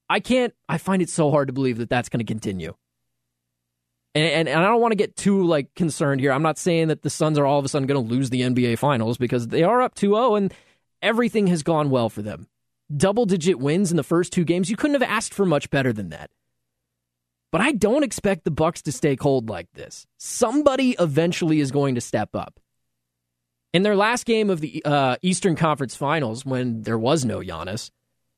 I 0.10 0.22
can't, 0.22 0.54
I 0.70 0.78
find 0.78 1.02
it 1.02 1.10
so 1.10 1.30
hard 1.30 1.50
to 1.50 1.54
believe 1.54 1.80
that 1.80 1.90
that's 1.90 2.08
going 2.08 2.20
to 2.20 2.24
continue. 2.24 2.76
And, 4.16 4.26
and, 4.26 4.48
and 4.48 4.60
I 4.62 4.68
don't 4.68 4.80
want 4.80 4.94
to 4.94 4.98
get 4.98 5.18
too 5.18 5.46
like 5.46 5.76
concerned 5.76 6.22
here. 6.22 6.32
I'm 6.32 6.42
not 6.42 6.58
saying 6.58 6.88
that 6.88 7.02
the 7.02 7.10
Suns 7.10 7.38
are 7.38 7.46
all 7.46 7.60
of 7.60 7.66
a 7.66 7.68
sudden 7.68 7.90
going 7.90 8.02
to 8.02 8.10
lose 8.10 8.30
the 8.30 8.40
NBA 8.40 8.78
Finals 8.78 9.18
because 9.18 9.50
they 9.50 9.64
are 9.64 9.82
up 9.82 9.96
2-0 9.96 10.38
and 10.38 10.54
everything 11.02 11.48
has 11.48 11.62
gone 11.62 11.90
well 11.90 12.08
for 12.08 12.22
them. 12.22 12.48
Double 12.96 13.26
digit 13.26 13.60
wins 13.60 13.92
in 13.92 13.98
the 13.98 14.04
first 14.04 14.32
two 14.32 14.46
games. 14.46 14.70
You 14.70 14.78
couldn't 14.78 15.00
have 15.00 15.12
asked 15.12 15.34
for 15.34 15.46
much 15.46 15.70
better 15.70 15.92
than 15.92 16.08
that. 16.12 16.30
But 17.52 17.60
I 17.60 17.74
don't 17.74 18.04
expect 18.04 18.46
the 18.46 18.52
Bucks 18.52 18.82
to 18.84 18.94
stay 18.94 19.18
cold 19.18 19.50
like 19.50 19.68
this. 19.74 20.08
Somebody 20.20 20.96
eventually 20.98 21.60
is 21.60 21.70
going 21.70 21.96
to 21.96 22.02
step 22.02 22.34
up. 22.34 22.62
In 23.72 23.84
their 23.84 23.96
last 23.96 24.26
game 24.26 24.50
of 24.50 24.62
the 24.62 24.82
uh, 24.84 25.18
Eastern 25.22 25.56
Conference 25.56 25.96
Finals, 25.96 26.44
when 26.44 26.82
there 26.82 26.98
was 26.98 27.24
no 27.24 27.40
Giannis, 27.40 27.92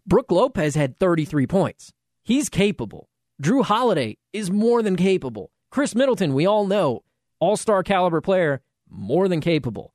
Brook 0.05 0.29
Lopez 0.29 0.75
had 0.75 0.99
33 0.99 1.47
points. 1.47 1.93
He's 2.23 2.49
capable. 2.49 3.07
Jrue 3.41 3.63
Holiday 3.63 4.17
is 4.33 4.51
more 4.51 4.83
than 4.83 4.97
capable. 4.97 5.51
Khris 5.71 5.95
Middleton, 5.95 6.33
we 6.33 6.45
all 6.45 6.67
know, 6.67 7.03
all 7.39 7.55
star 7.55 7.81
caliber 7.81 8.19
player, 8.19 8.61
more 8.89 9.29
than 9.29 9.39
capable. 9.39 9.93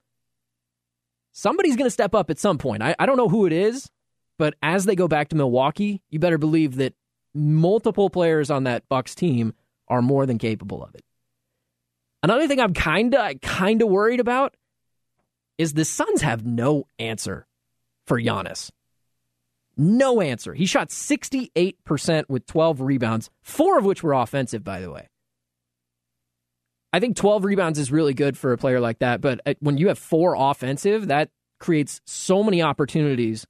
Somebody's 1.33 1.77
going 1.77 1.87
to 1.87 1.91
step 1.91 2.15
up 2.15 2.31
at 2.31 2.39
some 2.39 2.57
point. 2.57 2.83
I, 2.83 2.97
I 2.99 3.05
don't 3.05 3.19
know 3.19 3.29
who 3.29 3.45
it 3.45 3.53
is, 3.53 3.91
but 4.39 4.55
as 4.63 4.87
they 4.87 4.97
go 4.97 5.07
back 5.07 5.29
to 5.29 5.37
Milwaukee, 5.37 6.01
you 6.09 6.19
better 6.19 6.39
believe 6.39 6.77
that 6.77 6.95
multiple 7.35 8.09
players 8.09 8.51
on 8.51 8.65
that 8.65 8.89
Bucks 8.89 9.15
team 9.15 9.53
are 9.87 10.01
more 10.01 10.25
than 10.25 10.39
capable 10.39 10.83
of 10.83 10.95
it. 10.95 11.05
Another 12.23 12.49
thing 12.49 12.59
I'm 12.59 12.73
kind 12.73 13.15
of 13.15 13.39
kind 13.43 13.83
of 13.83 13.89
worried 13.89 14.19
about 14.19 14.57
is 15.59 15.73
the 15.73 15.85
Suns 15.85 16.23
have 16.23 16.45
no 16.45 16.87
answer 16.99 17.47
for 18.07 18.21
Giannis. 18.21 18.71
No 19.77 20.21
answer. 20.21 20.55
He 20.55 20.67
shot 20.67 20.89
68% 20.89 22.25
with 22.29 22.47
12 22.47 22.81
rebounds, 22.81 23.31
four 23.43 23.79
of 23.79 23.85
which 23.85 24.03
were 24.03 24.15
offensive, 24.15 24.65
by 24.65 24.81
the 24.81 24.91
way. 24.91 25.09
I 26.93 27.01
think 27.01 27.17
12 27.17 27.45
rebounds 27.45 27.79
is 27.79 27.93
really 27.93 28.15
good 28.15 28.39
for 28.39 28.53
a 28.53 28.59
player 28.59 28.81
like 28.81 29.01
that, 29.01 29.21
but 29.21 29.41
uh, 29.45 29.55
when 29.61 29.77
you 29.77 29.89
have 29.89 29.99
four 29.99 30.35
offensive, 30.35 31.09
that 31.09 31.31
creates 31.61 32.01
so 32.07 32.43
many 32.43 32.63
opportunities 32.63 33.47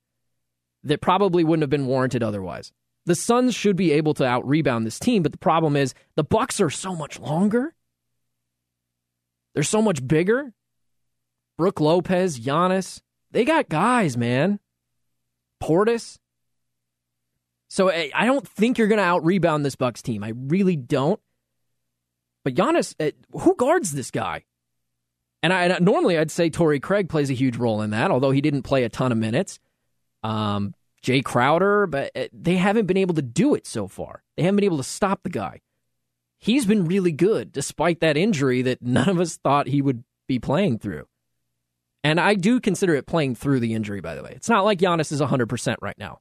that 0.82 1.00
probably 1.00 1.44
wouldn't 1.44 1.62
have 1.62 1.70
been 1.70 1.86
warranted 1.86 2.22
otherwise. 2.22 2.72
The 3.04 3.14
Suns 3.14 3.54
should 3.54 3.76
be 3.76 3.92
able 3.92 4.14
to 4.14 4.24
out 4.24 4.46
rebound 4.48 4.84
this 4.84 4.98
team, 4.98 5.22
but 5.22 5.30
the 5.30 5.38
problem 5.38 5.76
is 5.76 5.94
the 6.16 6.24
Bucks 6.24 6.60
are 6.60 6.70
so 6.70 6.96
much 6.96 7.20
longer. 7.20 7.72
They're 9.54 9.62
so 9.62 9.80
much 9.80 10.06
bigger. 10.06 10.52
Brook 11.56 11.80
Lopez, 11.80 12.38
Giannis, 12.38 13.00
they 13.30 13.44
got 13.44 13.68
guys, 13.68 14.16
man. 14.16 14.60
Portis. 15.62 16.18
So 17.68 17.90
I 17.90 18.26
don't 18.26 18.46
think 18.46 18.78
you're 18.78 18.86
going 18.86 18.98
to 18.98 19.04
out 19.04 19.24
rebound 19.24 19.64
this 19.64 19.76
Bucks 19.76 20.02
team. 20.02 20.22
I 20.22 20.32
really 20.34 20.76
don't. 20.76 21.20
But 22.44 22.54
Giannis, 22.54 22.94
uh, 23.00 23.10
who 23.38 23.56
guards 23.56 23.92
this 23.92 24.10
guy? 24.10 24.44
And 25.42 25.52
I 25.52 25.78
normally 25.80 26.18
I'd 26.18 26.30
say 26.30 26.48
Torrey 26.48 26.80
Craig 26.80 27.08
plays 27.08 27.30
a 27.30 27.34
huge 27.34 27.56
role 27.56 27.82
in 27.82 27.90
that, 27.90 28.10
although 28.10 28.30
he 28.30 28.40
didn't 28.40 28.62
play 28.62 28.84
a 28.84 28.88
ton 28.88 29.12
of 29.12 29.18
minutes. 29.18 29.58
Um, 30.22 30.74
Jae 31.02 31.22
Crowder, 31.22 31.86
but 31.86 32.10
uh, 32.16 32.26
they 32.32 32.56
haven't 32.56 32.86
been 32.86 32.96
able 32.96 33.14
to 33.14 33.22
do 33.22 33.54
it 33.54 33.66
so 33.66 33.86
far. 33.86 34.22
They 34.36 34.42
haven't 34.42 34.56
been 34.56 34.64
able 34.64 34.78
to 34.78 34.82
stop 34.82 35.22
the 35.22 35.30
guy. 35.30 35.60
He's 36.38 36.66
been 36.66 36.86
really 36.86 37.12
good 37.12 37.52
despite 37.52 38.00
that 38.00 38.16
injury 38.16 38.62
that 38.62 38.82
none 38.82 39.08
of 39.08 39.20
us 39.20 39.36
thought 39.36 39.68
he 39.68 39.82
would 39.82 40.04
be 40.26 40.38
playing 40.38 40.78
through. 40.78 41.06
And 42.04 42.20
I 42.20 42.34
do 42.34 42.60
consider 42.60 42.94
it 42.94 43.06
playing 43.06 43.34
through 43.34 43.60
the 43.60 43.74
injury, 43.74 44.00
by 44.00 44.14
the 44.14 44.22
way. 44.22 44.32
It's 44.36 44.48
not 44.48 44.64
like 44.64 44.78
Giannis 44.78 45.12
is 45.12 45.20
100% 45.20 45.76
right 45.80 45.98
now. 45.98 46.20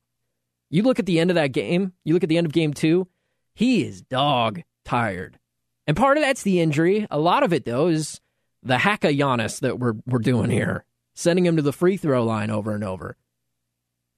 You 0.70 0.84
look 0.84 1.00
at 1.00 1.06
the 1.06 1.20
end 1.20 1.30
of 1.30 1.36
that 1.36 1.52
game, 1.52 1.94
you 2.04 2.14
look 2.14 2.24
at 2.24 2.30
the 2.30 2.38
end 2.38 2.48
of 2.48 2.54
game 2.54 2.74
two, 2.74 3.08
he 3.54 3.86
is 3.86 4.02
dog 4.02 4.62
tired. 4.84 5.40
And 5.88 5.96
part 5.96 6.18
of 6.18 6.24
that's 6.24 6.44
the 6.44 6.60
injury. 6.60 7.06
A 7.12 7.20
lot 7.20 7.44
of 7.44 7.54
it, 7.54 7.66
though, 7.66 7.88
is 7.88 8.20
the 8.64 8.80
hack 8.80 9.04
of 9.04 9.12
Giannis 9.12 9.60
that 9.60 9.80
we're, 9.80 9.94
we're 10.08 10.20
doing 10.20 10.50
here, 10.50 10.86
sending 11.14 11.46
him 11.46 11.56
to 11.56 11.62
the 11.62 11.72
free 11.72 11.98
throw 11.98 12.24
line 12.24 12.50
over 12.50 12.74
and 12.74 12.84
over. 12.84 13.16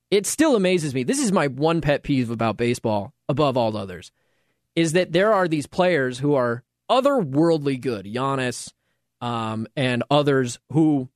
It 0.10 0.26
still 0.26 0.56
amazes 0.56 0.94
me. 0.94 1.04
This 1.04 1.20
is 1.20 1.34
my 1.34 1.48
one 1.48 1.82
pet 1.82 2.04
peeve 2.04 2.30
about 2.30 2.56
baseball, 2.56 3.14
above 3.28 3.58
all 3.58 3.76
others, 3.76 4.12
is 4.76 4.94
that 4.94 5.12
there 5.12 5.34
are 5.34 5.50
these 5.50 5.68
players 5.68 6.20
who 6.20 6.34
are 6.34 6.64
otherworldly 6.90 7.82
good, 7.82 8.06
Giannis 8.06 8.72
um, 9.20 9.68
and 9.76 10.04
others 10.10 10.60
who 10.72 11.10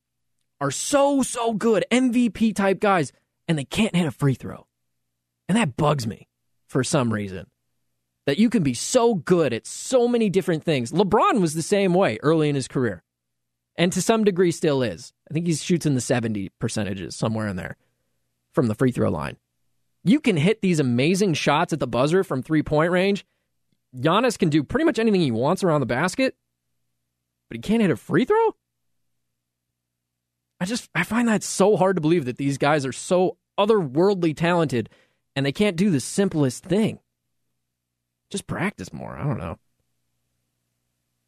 are 0.62 0.70
so, 0.70 1.22
so 1.22 1.52
good, 1.52 1.84
MVP 1.90 2.54
type 2.54 2.78
guys, 2.78 3.12
and 3.48 3.58
they 3.58 3.64
can't 3.64 3.96
hit 3.96 4.06
a 4.06 4.12
free 4.12 4.34
throw. 4.34 4.68
And 5.48 5.58
that 5.58 5.76
bugs 5.76 6.06
me 6.06 6.28
for 6.68 6.84
some 6.84 7.12
reason 7.12 7.48
that 8.26 8.38
you 8.38 8.48
can 8.48 8.62
be 8.62 8.72
so 8.72 9.16
good 9.16 9.52
at 9.52 9.66
so 9.66 10.06
many 10.06 10.30
different 10.30 10.62
things. 10.62 10.92
LeBron 10.92 11.40
was 11.40 11.54
the 11.54 11.62
same 11.62 11.92
way 11.94 12.16
early 12.22 12.48
in 12.48 12.54
his 12.54 12.68
career, 12.68 13.02
and 13.74 13.92
to 13.92 14.00
some 14.00 14.22
degree 14.22 14.52
still 14.52 14.84
is. 14.84 15.12
I 15.28 15.34
think 15.34 15.48
he 15.48 15.54
shoots 15.54 15.84
in 15.84 15.96
the 15.96 16.00
70 16.00 16.50
percentages, 16.60 17.16
somewhere 17.16 17.48
in 17.48 17.56
there, 17.56 17.76
from 18.52 18.68
the 18.68 18.76
free 18.76 18.92
throw 18.92 19.10
line. 19.10 19.38
You 20.04 20.20
can 20.20 20.36
hit 20.36 20.62
these 20.62 20.78
amazing 20.78 21.34
shots 21.34 21.72
at 21.72 21.80
the 21.80 21.88
buzzer 21.88 22.22
from 22.22 22.40
three 22.40 22.62
point 22.62 22.92
range. 22.92 23.26
Giannis 23.96 24.38
can 24.38 24.48
do 24.48 24.62
pretty 24.62 24.84
much 24.84 25.00
anything 25.00 25.22
he 25.22 25.32
wants 25.32 25.64
around 25.64 25.80
the 25.80 25.86
basket, 25.86 26.36
but 27.48 27.56
he 27.56 27.60
can't 27.60 27.82
hit 27.82 27.90
a 27.90 27.96
free 27.96 28.24
throw? 28.24 28.54
I 30.62 30.64
just 30.64 30.88
I 30.94 31.02
find 31.02 31.26
that 31.26 31.42
so 31.42 31.76
hard 31.76 31.96
to 31.96 32.00
believe 32.00 32.24
that 32.26 32.36
these 32.36 32.56
guys 32.56 32.86
are 32.86 32.92
so 32.92 33.36
otherworldly 33.58 34.36
talented 34.36 34.88
and 35.34 35.44
they 35.44 35.50
can't 35.50 35.74
do 35.76 35.90
the 35.90 35.98
simplest 35.98 36.64
thing. 36.64 37.00
Just 38.30 38.46
practice 38.46 38.92
more. 38.92 39.16
I 39.16 39.24
don't 39.24 39.38
know. 39.38 39.58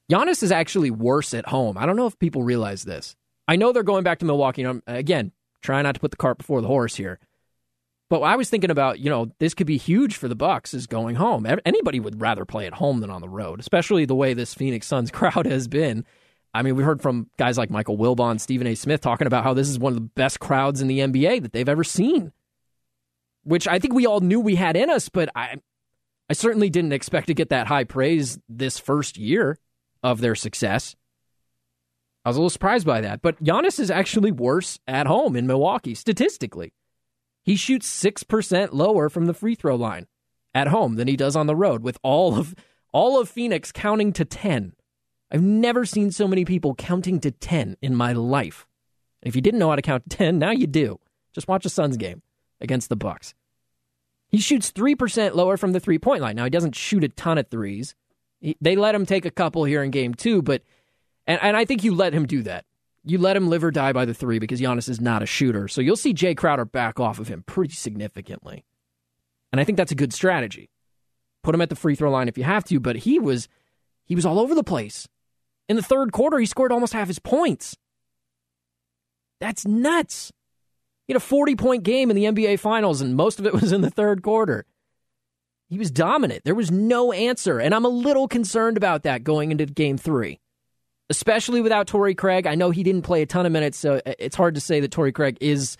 Giannis 0.08 0.44
is 0.44 0.52
actually 0.52 0.92
worse 0.92 1.34
at 1.34 1.48
home. 1.48 1.76
I 1.76 1.84
don't 1.84 1.96
know 1.96 2.06
if 2.06 2.16
people 2.20 2.44
realize 2.44 2.84
this. 2.84 3.16
I 3.48 3.56
know 3.56 3.72
they're 3.72 3.82
going 3.82 4.04
back 4.04 4.20
to 4.20 4.24
Milwaukee. 4.24 4.64
again, 4.86 5.32
try 5.62 5.82
not 5.82 5.96
to 5.96 6.00
put 6.00 6.12
the 6.12 6.16
cart 6.16 6.38
before 6.38 6.60
the 6.60 6.68
horse 6.68 6.94
here. 6.94 7.18
But 8.08 8.20
I 8.20 8.36
was 8.36 8.48
thinking 8.48 8.70
about, 8.70 9.00
you 9.00 9.10
know, 9.10 9.32
this 9.40 9.54
could 9.54 9.66
be 9.66 9.78
huge 9.78 10.14
for 10.14 10.28
the 10.28 10.36
Bucks 10.36 10.74
is 10.74 10.86
going 10.86 11.16
home. 11.16 11.44
Anybody 11.66 11.98
would 11.98 12.20
rather 12.20 12.44
play 12.44 12.68
at 12.68 12.74
home 12.74 13.00
than 13.00 13.10
on 13.10 13.20
the 13.20 13.28
road, 13.28 13.58
especially 13.58 14.04
the 14.04 14.14
way 14.14 14.32
this 14.32 14.54
Phoenix 14.54 14.86
Suns 14.86 15.10
crowd 15.10 15.46
has 15.46 15.66
been. 15.66 16.04
I 16.54 16.62
mean, 16.62 16.76
we 16.76 16.84
heard 16.84 17.02
from 17.02 17.28
guys 17.36 17.58
like 17.58 17.68
Michael 17.68 17.98
Wilbon, 17.98 18.40
Stephen 18.40 18.68
A. 18.68 18.76
Smith 18.76 19.00
talking 19.00 19.26
about 19.26 19.42
how 19.42 19.54
this 19.54 19.68
is 19.68 19.78
one 19.78 19.92
of 19.92 19.96
the 19.96 20.08
best 20.14 20.38
crowds 20.38 20.80
in 20.80 20.86
the 20.86 21.00
NBA 21.00 21.42
that 21.42 21.52
they've 21.52 21.68
ever 21.68 21.82
seen. 21.82 22.32
Which 23.42 23.66
I 23.66 23.80
think 23.80 23.92
we 23.92 24.06
all 24.06 24.20
knew 24.20 24.40
we 24.40 24.54
had 24.54 24.76
in 24.76 24.88
us, 24.88 25.08
but 25.08 25.28
I 25.34 25.56
I 26.30 26.32
certainly 26.32 26.70
didn't 26.70 26.92
expect 26.92 27.26
to 27.26 27.34
get 27.34 27.50
that 27.50 27.66
high 27.66 27.84
praise 27.84 28.38
this 28.48 28.78
first 28.78 29.18
year 29.18 29.58
of 30.02 30.20
their 30.20 30.34
success. 30.34 30.96
I 32.24 32.30
was 32.30 32.36
a 32.36 32.40
little 32.40 32.50
surprised 32.50 32.86
by 32.86 33.02
that. 33.02 33.20
But 33.20 33.42
Giannis 33.42 33.78
is 33.78 33.90
actually 33.90 34.32
worse 34.32 34.78
at 34.86 35.06
home 35.06 35.36
in 35.36 35.46
Milwaukee, 35.46 35.94
statistically. 35.94 36.72
He 37.42 37.56
shoots 37.56 38.02
6% 38.02 38.72
lower 38.72 39.10
from 39.10 39.26
the 39.26 39.34
free 39.34 39.54
throw 39.54 39.76
line 39.76 40.06
at 40.54 40.68
home 40.68 40.94
than 40.94 41.08
he 41.08 41.16
does 41.16 41.36
on 41.36 41.46
the 41.46 41.56
road, 41.56 41.82
with 41.82 41.98
all 42.02 42.38
of 42.38 42.54
all 42.92 43.20
of 43.20 43.28
Phoenix 43.28 43.72
counting 43.72 44.12
to 44.14 44.24
10. 44.24 44.72
I've 45.30 45.42
never 45.42 45.84
seen 45.84 46.10
so 46.10 46.28
many 46.28 46.44
people 46.44 46.74
counting 46.74 47.20
to 47.20 47.30
10 47.30 47.76
in 47.82 47.94
my 47.94 48.12
life. 48.12 48.66
If 49.22 49.34
you 49.34 49.42
didn't 49.42 49.58
know 49.58 49.70
how 49.70 49.76
to 49.76 49.82
count 49.82 50.08
to 50.08 50.16
10, 50.16 50.38
now 50.38 50.50
you 50.50 50.66
do. 50.66 51.00
Just 51.32 51.48
watch 51.48 51.64
a 51.64 51.70
Suns 51.70 51.96
game 51.96 52.22
against 52.60 52.88
the 52.88 52.96
Bucks. 52.96 53.34
He 54.28 54.38
shoots 54.38 54.70
3% 54.72 55.34
lower 55.34 55.56
from 55.56 55.72
the 55.72 55.80
three-point 55.80 56.22
line. 56.22 56.36
Now 56.36 56.44
he 56.44 56.50
doesn't 56.50 56.74
shoot 56.74 57.04
a 57.04 57.08
ton 57.08 57.38
of 57.38 57.48
threes. 57.48 57.94
He, 58.40 58.56
they 58.60 58.76
let 58.76 58.94
him 58.94 59.06
take 59.06 59.24
a 59.24 59.30
couple 59.30 59.64
here 59.64 59.82
in 59.82 59.90
game 59.90 60.14
2, 60.14 60.42
but 60.42 60.62
and, 61.26 61.40
and 61.42 61.56
I 61.56 61.64
think 61.64 61.84
you 61.84 61.94
let 61.94 62.12
him 62.12 62.26
do 62.26 62.42
that. 62.42 62.64
You 63.04 63.18
let 63.18 63.36
him 63.36 63.48
live 63.48 63.64
or 63.64 63.70
die 63.70 63.92
by 63.92 64.04
the 64.06 64.14
three 64.14 64.38
because 64.38 64.60
Giannis 64.60 64.88
is 64.88 65.00
not 65.00 65.22
a 65.22 65.26
shooter. 65.26 65.68
So 65.68 65.80
you'll 65.80 65.96
see 65.96 66.14
Jae 66.14 66.36
Crowder 66.36 66.64
back 66.64 66.98
off 66.98 67.18
of 67.18 67.28
him 67.28 67.44
pretty 67.46 67.74
significantly. 67.74 68.64
And 69.52 69.60
I 69.60 69.64
think 69.64 69.76
that's 69.76 69.92
a 69.92 69.96
good 69.96 70.12
strategy. 70.12 70.70
Put 71.42 71.54
him 71.54 71.60
at 71.60 71.68
the 71.68 71.76
free 71.76 71.94
throw 71.94 72.10
line 72.10 72.28
if 72.28 72.38
you 72.38 72.44
have 72.44 72.64
to, 72.64 72.80
but 72.80 72.96
he 72.96 73.18
was 73.18 73.48
he 74.06 74.14
was 74.14 74.24
all 74.24 74.38
over 74.38 74.54
the 74.54 74.64
place. 74.64 75.06
In 75.68 75.76
the 75.76 75.82
third 75.82 76.12
quarter, 76.12 76.38
he 76.38 76.46
scored 76.46 76.72
almost 76.72 76.92
half 76.92 77.08
his 77.08 77.18
points. 77.18 77.76
That's 79.40 79.66
nuts. 79.66 80.32
He 81.06 81.12
had 81.12 81.18
a 81.18 81.24
40 81.24 81.56
point 81.56 81.82
game 81.82 82.10
in 82.10 82.16
the 82.16 82.24
NBA 82.24 82.58
Finals, 82.58 83.00
and 83.00 83.14
most 83.14 83.38
of 83.38 83.46
it 83.46 83.52
was 83.60 83.72
in 83.72 83.80
the 83.80 83.90
third 83.90 84.22
quarter. 84.22 84.66
He 85.68 85.78
was 85.78 85.90
dominant. 85.90 86.44
There 86.44 86.54
was 86.54 86.70
no 86.70 87.12
answer, 87.12 87.58
and 87.58 87.74
I'm 87.74 87.84
a 87.84 87.88
little 87.88 88.28
concerned 88.28 88.76
about 88.76 89.02
that 89.04 89.24
going 89.24 89.50
into 89.50 89.66
game 89.66 89.96
three, 89.96 90.38
especially 91.08 91.60
without 91.60 91.86
Torrey 91.86 92.14
Craig. 92.14 92.46
I 92.46 92.54
know 92.54 92.70
he 92.70 92.82
didn't 92.82 93.02
play 93.02 93.22
a 93.22 93.26
ton 93.26 93.46
of 93.46 93.52
minutes, 93.52 93.78
so 93.78 94.00
it's 94.04 94.36
hard 94.36 94.54
to 94.56 94.60
say 94.60 94.80
that 94.80 94.90
Torrey 94.90 95.12
Craig 95.12 95.38
is 95.40 95.76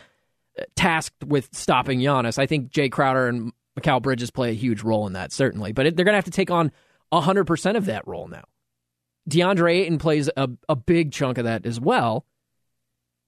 uh, 0.59 0.65
tasked 0.75 1.23
with 1.25 1.49
stopping 1.53 2.01
Giannis. 2.01 2.39
I 2.39 2.47
think 2.47 2.71
Jae 2.71 2.91
Crowder 2.91 3.29
and 3.29 3.53
Mikal 3.79 4.01
Bridges 4.03 4.31
play 4.31 4.51
a 4.51 4.55
huge 4.55 4.83
role 4.83 5.07
in 5.07 5.13
that, 5.13 5.33
certainly, 5.33 5.73
but 5.73 5.85
they're 5.95 6.05
going 6.05 6.15
to 6.15 6.19
have 6.19 6.25
to 6.25 6.31
take 6.31 6.51
on 6.51 6.73
100% 7.13 7.77
of 7.77 7.85
that 7.85 8.07
role 8.09 8.27
now. 8.27 8.45
DeAndre 9.29 9.81
Ayton 9.81 9.99
plays 9.99 10.29
a, 10.37 10.51
a 10.69 10.77
big 10.77 11.13
chunk 11.13 11.39
of 11.39 11.45
that 11.45 11.67
as 11.67 11.81
well. 11.81 12.27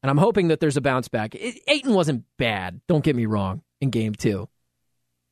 And 0.03 0.11
I'm 0.11 0.19
hoping 0.19 0.49
that 0.49 0.61
there's 0.61 0.77
a 0.77 0.83
bounce 0.83 1.09
back. 1.09 1.35
It, 1.35 1.61
Ayton 1.67 1.95
wasn't 1.95 2.25
bad, 2.39 2.81
don't 2.87 3.05
get 3.05 3.17
me 3.17 3.27
wrong, 3.27 3.63
in 3.81 3.91
game 3.91 4.15
two. 4.15 4.49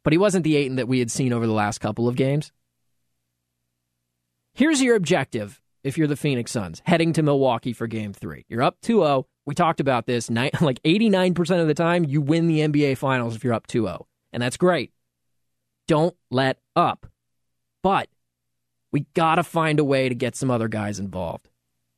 But 0.03 0.13
he 0.13 0.19
wasn't 0.19 0.45
the 0.45 0.57
Ayton 0.57 0.77
that 0.77 0.89
we 0.89 0.99
had 0.99 1.11
seen 1.11 1.33
over 1.33 1.47
the 1.47 1.53
last 1.53 1.79
couple 1.79 2.09
of 2.09 2.17
games. 2.17 2.53
Here's 4.55 4.83
your 4.83 4.97
objective 4.97 5.61
if 5.83 5.99
you're 5.99 6.07
the 6.07 6.17
Phoenix 6.17 6.53
Suns 6.53 6.81
heading 6.85 7.13
to 7.15 7.23
Milwaukee 7.23 7.73
for 7.73 7.87
game 7.87 8.13
three. 8.13 8.45
You're 8.49 8.63
up 8.63 8.81
2 8.83 8.99
0. 8.99 9.27
We 9.47 9.55
talked 9.55 9.81
about 9.81 10.07
this. 10.07 10.31
Night 10.31 10.61
like 10.61 10.83
89% 10.83 11.61
of 11.61 11.67
the 11.67 11.75
time, 11.75 12.05
you 12.05 12.21
win 12.21 12.47
the 12.47 12.61
NBA 12.61 12.99
Finals 12.99 13.35
if 13.35 13.45
you're 13.45 13.53
up 13.53 13.67
2 13.67 13.85
0. 13.85 14.07
And 14.33 14.43
that's 14.43 14.57
great. 14.57 14.93
Don't 15.87 16.17
let 16.31 16.59
up. 16.75 17.07
But 17.83 18.09
we 18.95 19.07
got 19.15 19.35
to 19.35 19.43
find 19.43 19.81
a 19.81 19.85
way 19.85 20.09
to 20.09 20.15
get 20.15 20.37
some 20.37 20.53
other 20.53 20.69
guys 20.69 21.01
involved. 21.01 21.49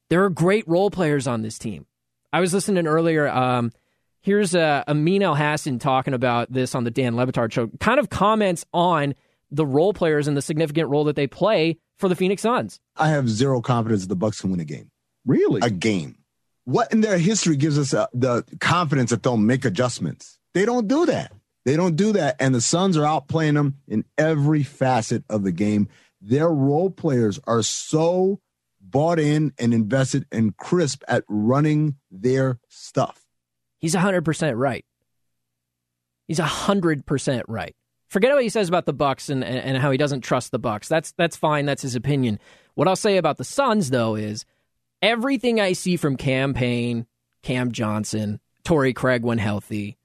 There 0.08 0.24
are 0.24 0.30
great 0.30 0.66
role 0.66 0.90
players 0.90 1.26
on 1.26 1.42
this 1.42 1.58
team. 1.58 1.84
I 2.32 2.40
was 2.40 2.54
listening 2.54 2.86
earlier. 2.86 3.28
Um, 3.28 3.70
here's 4.22 4.54
uh, 4.54 4.82
Amin 4.88 5.20
Elhassan 5.20 5.78
talking 5.78 6.14
about 6.14 6.50
this 6.50 6.74
on 6.74 6.84
the 6.84 6.90
Dan 6.90 7.14
Le 7.14 7.26
Batard 7.26 7.52
show. 7.52 7.66
Kind 7.80 8.00
of 8.00 8.08
comments 8.08 8.64
on 8.72 9.14
the 9.50 9.66
role 9.66 9.92
players 9.92 10.26
and 10.26 10.34
the 10.34 10.40
significant 10.40 10.88
role 10.88 11.04
that 11.04 11.16
they 11.16 11.26
play 11.26 11.76
for 11.98 12.08
the 12.08 12.16
Phoenix 12.16 12.40
Suns. 12.40 12.80
I 12.96 13.08
have 13.08 13.28
zero 13.28 13.60
confidence 13.60 14.06
the 14.06 14.16
Bucks 14.16 14.40
can 14.40 14.50
win 14.50 14.60
a 14.60 14.64
game. 14.64 14.90
Really, 15.26 15.60
a 15.62 15.68
game. 15.68 16.16
What 16.64 16.90
in 16.92 17.02
their 17.02 17.18
history 17.18 17.56
gives 17.56 17.78
us 17.78 17.92
uh, 17.92 18.06
the 18.14 18.42
confidence 18.58 19.10
that 19.10 19.22
they'll 19.22 19.36
make 19.36 19.66
adjustments? 19.66 20.38
They 20.54 20.64
don't 20.64 20.88
do 20.88 21.04
that. 21.04 21.30
They 21.66 21.76
don't 21.76 21.96
do 21.96 22.12
that, 22.12 22.36
and 22.40 22.54
the 22.54 22.62
Suns 22.62 22.96
are 22.96 23.02
outplaying 23.02 23.54
them 23.54 23.74
in 23.86 24.06
every 24.16 24.62
facet 24.62 25.24
of 25.28 25.42
the 25.42 25.52
game 25.52 25.88
their 26.26 26.49
role 26.49 26.90
players 26.90 27.38
are 27.47 27.62
so 27.62 28.40
bought 28.80 29.18
in 29.18 29.52
and 29.59 29.73
invested 29.73 30.26
and 30.33 30.56
crisp 30.56 31.02
at 31.06 31.25
running 31.28 31.97
their 32.11 32.59
stuff. 32.68 33.25
He's 33.78 33.95
100% 33.95 34.52
right. 34.56 34.85
He's 36.26 36.40
100% 36.40 37.42
right. 37.47 37.76
Forget 38.09 38.33
what 38.33 38.42
he 38.42 38.49
says 38.49 38.68
about 38.68 38.87
the 38.87 38.92
Bucks 38.92 39.28
and, 39.28 39.45
and 39.45 39.76
how 39.76 39.90
he 39.90 39.99
doesn't 39.99 40.23
trust 40.23 40.50
the 40.50 40.59
Bucks. 40.59 40.88
That's 40.88 41.12
that's 41.12 41.37
fine. 41.37 41.66
That's 41.66 41.83
his 41.83 41.97
opinion. 41.97 42.38
What 42.75 42.87
I'll 42.87 42.95
say 42.95 43.16
about 43.16 43.37
the 43.37 43.45
Suns 43.45 43.90
though 43.90 44.14
is 44.14 44.45
everything 45.02 45.61
I 45.61 45.73
see 45.73 45.97
from 45.97 46.16
Cam 46.16 46.54
Payne, 46.54 47.06
Cam 47.42 47.73
Johnson, 47.73 48.40
Torrey 48.64 48.92
Craig 48.92 49.23
when 49.23 49.38
healthy, 49.38 49.99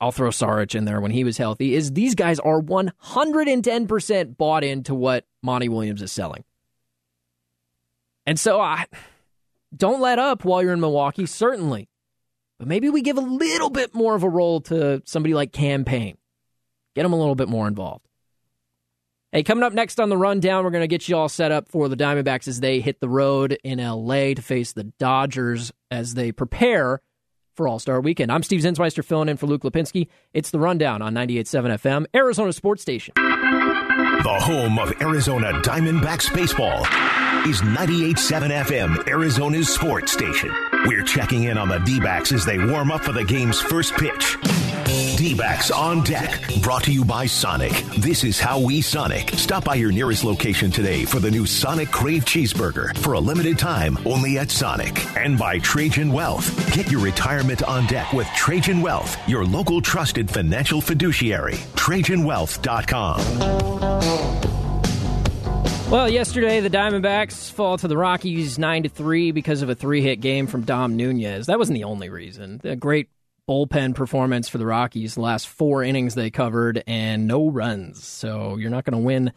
I'll 0.00 0.12
throw 0.12 0.30
Saric 0.30 0.74
in 0.74 0.84
there 0.84 1.00
when 1.00 1.12
he 1.12 1.24
was 1.24 1.38
healthy, 1.38 1.74
is 1.74 1.92
these 1.92 2.14
guys 2.14 2.38
are 2.40 2.60
110% 2.60 4.36
bought 4.36 4.64
into 4.64 4.94
what 4.94 5.24
Monty 5.42 5.68
Williams 5.68 6.02
is 6.02 6.12
selling. 6.12 6.44
And 8.26 8.38
so 8.40 8.60
I 8.60 8.86
don't 9.74 10.00
let 10.00 10.18
up 10.18 10.44
while 10.44 10.62
you're 10.62 10.72
in 10.72 10.80
Milwaukee, 10.80 11.26
certainly. 11.26 11.88
But 12.58 12.68
maybe 12.68 12.88
we 12.88 13.02
give 13.02 13.18
a 13.18 13.22
little 13.22 13.70
bit 13.70 13.94
more 13.94 14.14
of 14.14 14.22
a 14.22 14.28
role 14.28 14.60
to 14.62 15.02
somebody 15.04 15.34
like 15.34 15.52
Cam 15.52 15.84
Payne. 15.84 16.16
Get 16.94 17.04
him 17.04 17.12
a 17.12 17.18
little 17.18 17.34
bit 17.34 17.48
more 17.48 17.68
involved. 17.68 18.08
Hey, 19.32 19.42
coming 19.42 19.64
up 19.64 19.74
next 19.74 20.00
on 20.00 20.08
the 20.08 20.16
rundown, 20.16 20.64
we're 20.64 20.70
going 20.70 20.82
to 20.82 20.88
get 20.88 21.08
you 21.08 21.16
all 21.16 21.28
set 21.28 21.52
up 21.52 21.68
for 21.68 21.88
the 21.88 21.96
Diamondbacks 21.96 22.48
as 22.48 22.60
they 22.60 22.80
hit 22.80 23.00
the 23.00 23.08
road 23.08 23.58
in 23.62 23.78
LA 23.78 24.32
to 24.34 24.40
face 24.40 24.72
the 24.72 24.84
Dodgers 24.84 25.72
as 25.90 26.14
they 26.14 26.32
prepare 26.32 27.02
for 27.56 27.66
All 27.66 27.78
Star 27.78 28.00
Weekend. 28.00 28.30
I'm 28.30 28.42
Steve 28.42 28.60
Zinsmeister 28.60 29.04
filling 29.04 29.28
in 29.28 29.36
for 29.36 29.46
Luke 29.46 29.62
Lapinski. 29.62 30.08
It's 30.34 30.50
the 30.50 30.58
rundown 30.58 31.02
on 31.02 31.14
98.7 31.14 31.78
FM, 31.80 32.06
Arizona 32.14 32.52
Sports 32.52 32.82
Station. 32.82 33.14
The 33.16 34.38
home 34.40 34.78
of 34.78 34.92
Arizona 35.00 35.52
Diamondbacks 35.62 36.34
baseball 36.34 36.80
is 37.46 37.60
98.7 37.62 38.50
FM, 38.64 39.08
Arizona's 39.08 39.72
sports 39.72 40.12
station. 40.12 40.52
We're 40.86 41.04
checking 41.04 41.44
in 41.44 41.56
on 41.58 41.68
the 41.68 41.78
D 41.78 42.00
backs 42.00 42.32
as 42.32 42.44
they 42.44 42.58
warm 42.58 42.90
up 42.90 43.02
for 43.02 43.12
the 43.12 43.24
game's 43.24 43.60
first 43.60 43.94
pitch. 43.94 44.36
D 45.16 45.34
backs 45.34 45.70
on 45.70 46.02
deck, 46.04 46.42
brought 46.60 46.84
to 46.84 46.92
you 46.92 47.02
by 47.02 47.24
Sonic. 47.24 47.72
This 47.96 48.22
is 48.22 48.38
how 48.38 48.60
we 48.60 48.82
Sonic. 48.82 49.30
Stop 49.30 49.64
by 49.64 49.76
your 49.76 49.90
nearest 49.90 50.24
location 50.24 50.70
today 50.70 51.06
for 51.06 51.20
the 51.20 51.30
new 51.30 51.46
Sonic 51.46 51.90
Crave 51.90 52.26
Cheeseburger 52.26 52.94
for 52.98 53.14
a 53.14 53.18
limited 53.18 53.58
time 53.58 53.96
only 54.04 54.36
at 54.38 54.50
Sonic. 54.50 55.06
And 55.16 55.38
by 55.38 55.58
Trajan 55.60 56.12
Wealth. 56.12 56.74
Get 56.74 56.92
your 56.92 57.00
retirement 57.00 57.62
on 57.62 57.86
deck 57.86 58.12
with 58.12 58.26
Trajan 58.36 58.82
Wealth, 58.82 59.16
your 59.26 59.46
local 59.46 59.80
trusted 59.80 60.30
financial 60.30 60.82
fiduciary. 60.82 61.54
TrajanWealth.com. 61.54 63.20
Well, 65.90 66.10
yesterday 66.10 66.60
the 66.60 66.68
Diamondbacks 66.68 67.50
fall 67.50 67.78
to 67.78 67.88
the 67.88 67.96
Rockies 67.96 68.58
nine 68.58 68.82
to 68.82 68.90
three 68.90 69.30
because 69.30 69.62
of 69.62 69.70
a 69.70 69.74
three-hit 69.74 70.20
game 70.20 70.46
from 70.46 70.62
Dom 70.62 70.96
Nunez. 70.96 71.46
That 71.46 71.58
wasn't 71.58 71.78
the 71.78 71.84
only 71.84 72.10
reason. 72.10 72.60
A 72.64 72.76
great 72.76 73.08
bullpen 73.48 73.94
performance 73.94 74.48
for 74.48 74.58
the 74.58 74.66
Rockies. 74.66 75.14
The 75.14 75.20
last 75.20 75.48
four 75.48 75.82
innings 75.82 76.14
they 76.14 76.30
covered 76.30 76.82
and 76.86 77.26
no 77.26 77.48
runs. 77.48 78.04
So 78.04 78.56
you're 78.56 78.70
not 78.70 78.84
going 78.84 79.00
to 79.00 79.04
win 79.04 79.32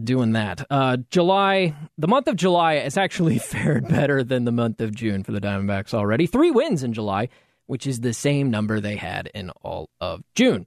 doing 0.00 0.32
that. 0.32 0.66
Uh, 0.70 0.98
July, 1.10 1.74
the 1.98 2.08
month 2.08 2.28
of 2.28 2.36
July 2.36 2.74
has 2.74 2.96
actually 2.96 3.38
fared 3.38 3.88
better 3.88 4.22
than 4.24 4.44
the 4.44 4.52
month 4.52 4.80
of 4.80 4.94
June 4.94 5.22
for 5.22 5.32
the 5.32 5.40
Diamondbacks 5.40 5.94
already. 5.94 6.26
Three 6.26 6.50
wins 6.50 6.82
in 6.82 6.92
July, 6.92 7.28
which 7.66 7.86
is 7.86 8.00
the 8.00 8.14
same 8.14 8.50
number 8.50 8.80
they 8.80 8.96
had 8.96 9.30
in 9.34 9.50
all 9.62 9.90
of 10.00 10.22
June. 10.34 10.66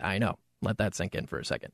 I 0.00 0.18
know. 0.18 0.38
Let 0.60 0.78
that 0.78 0.94
sink 0.94 1.14
in 1.14 1.26
for 1.26 1.38
a 1.38 1.44
second. 1.44 1.72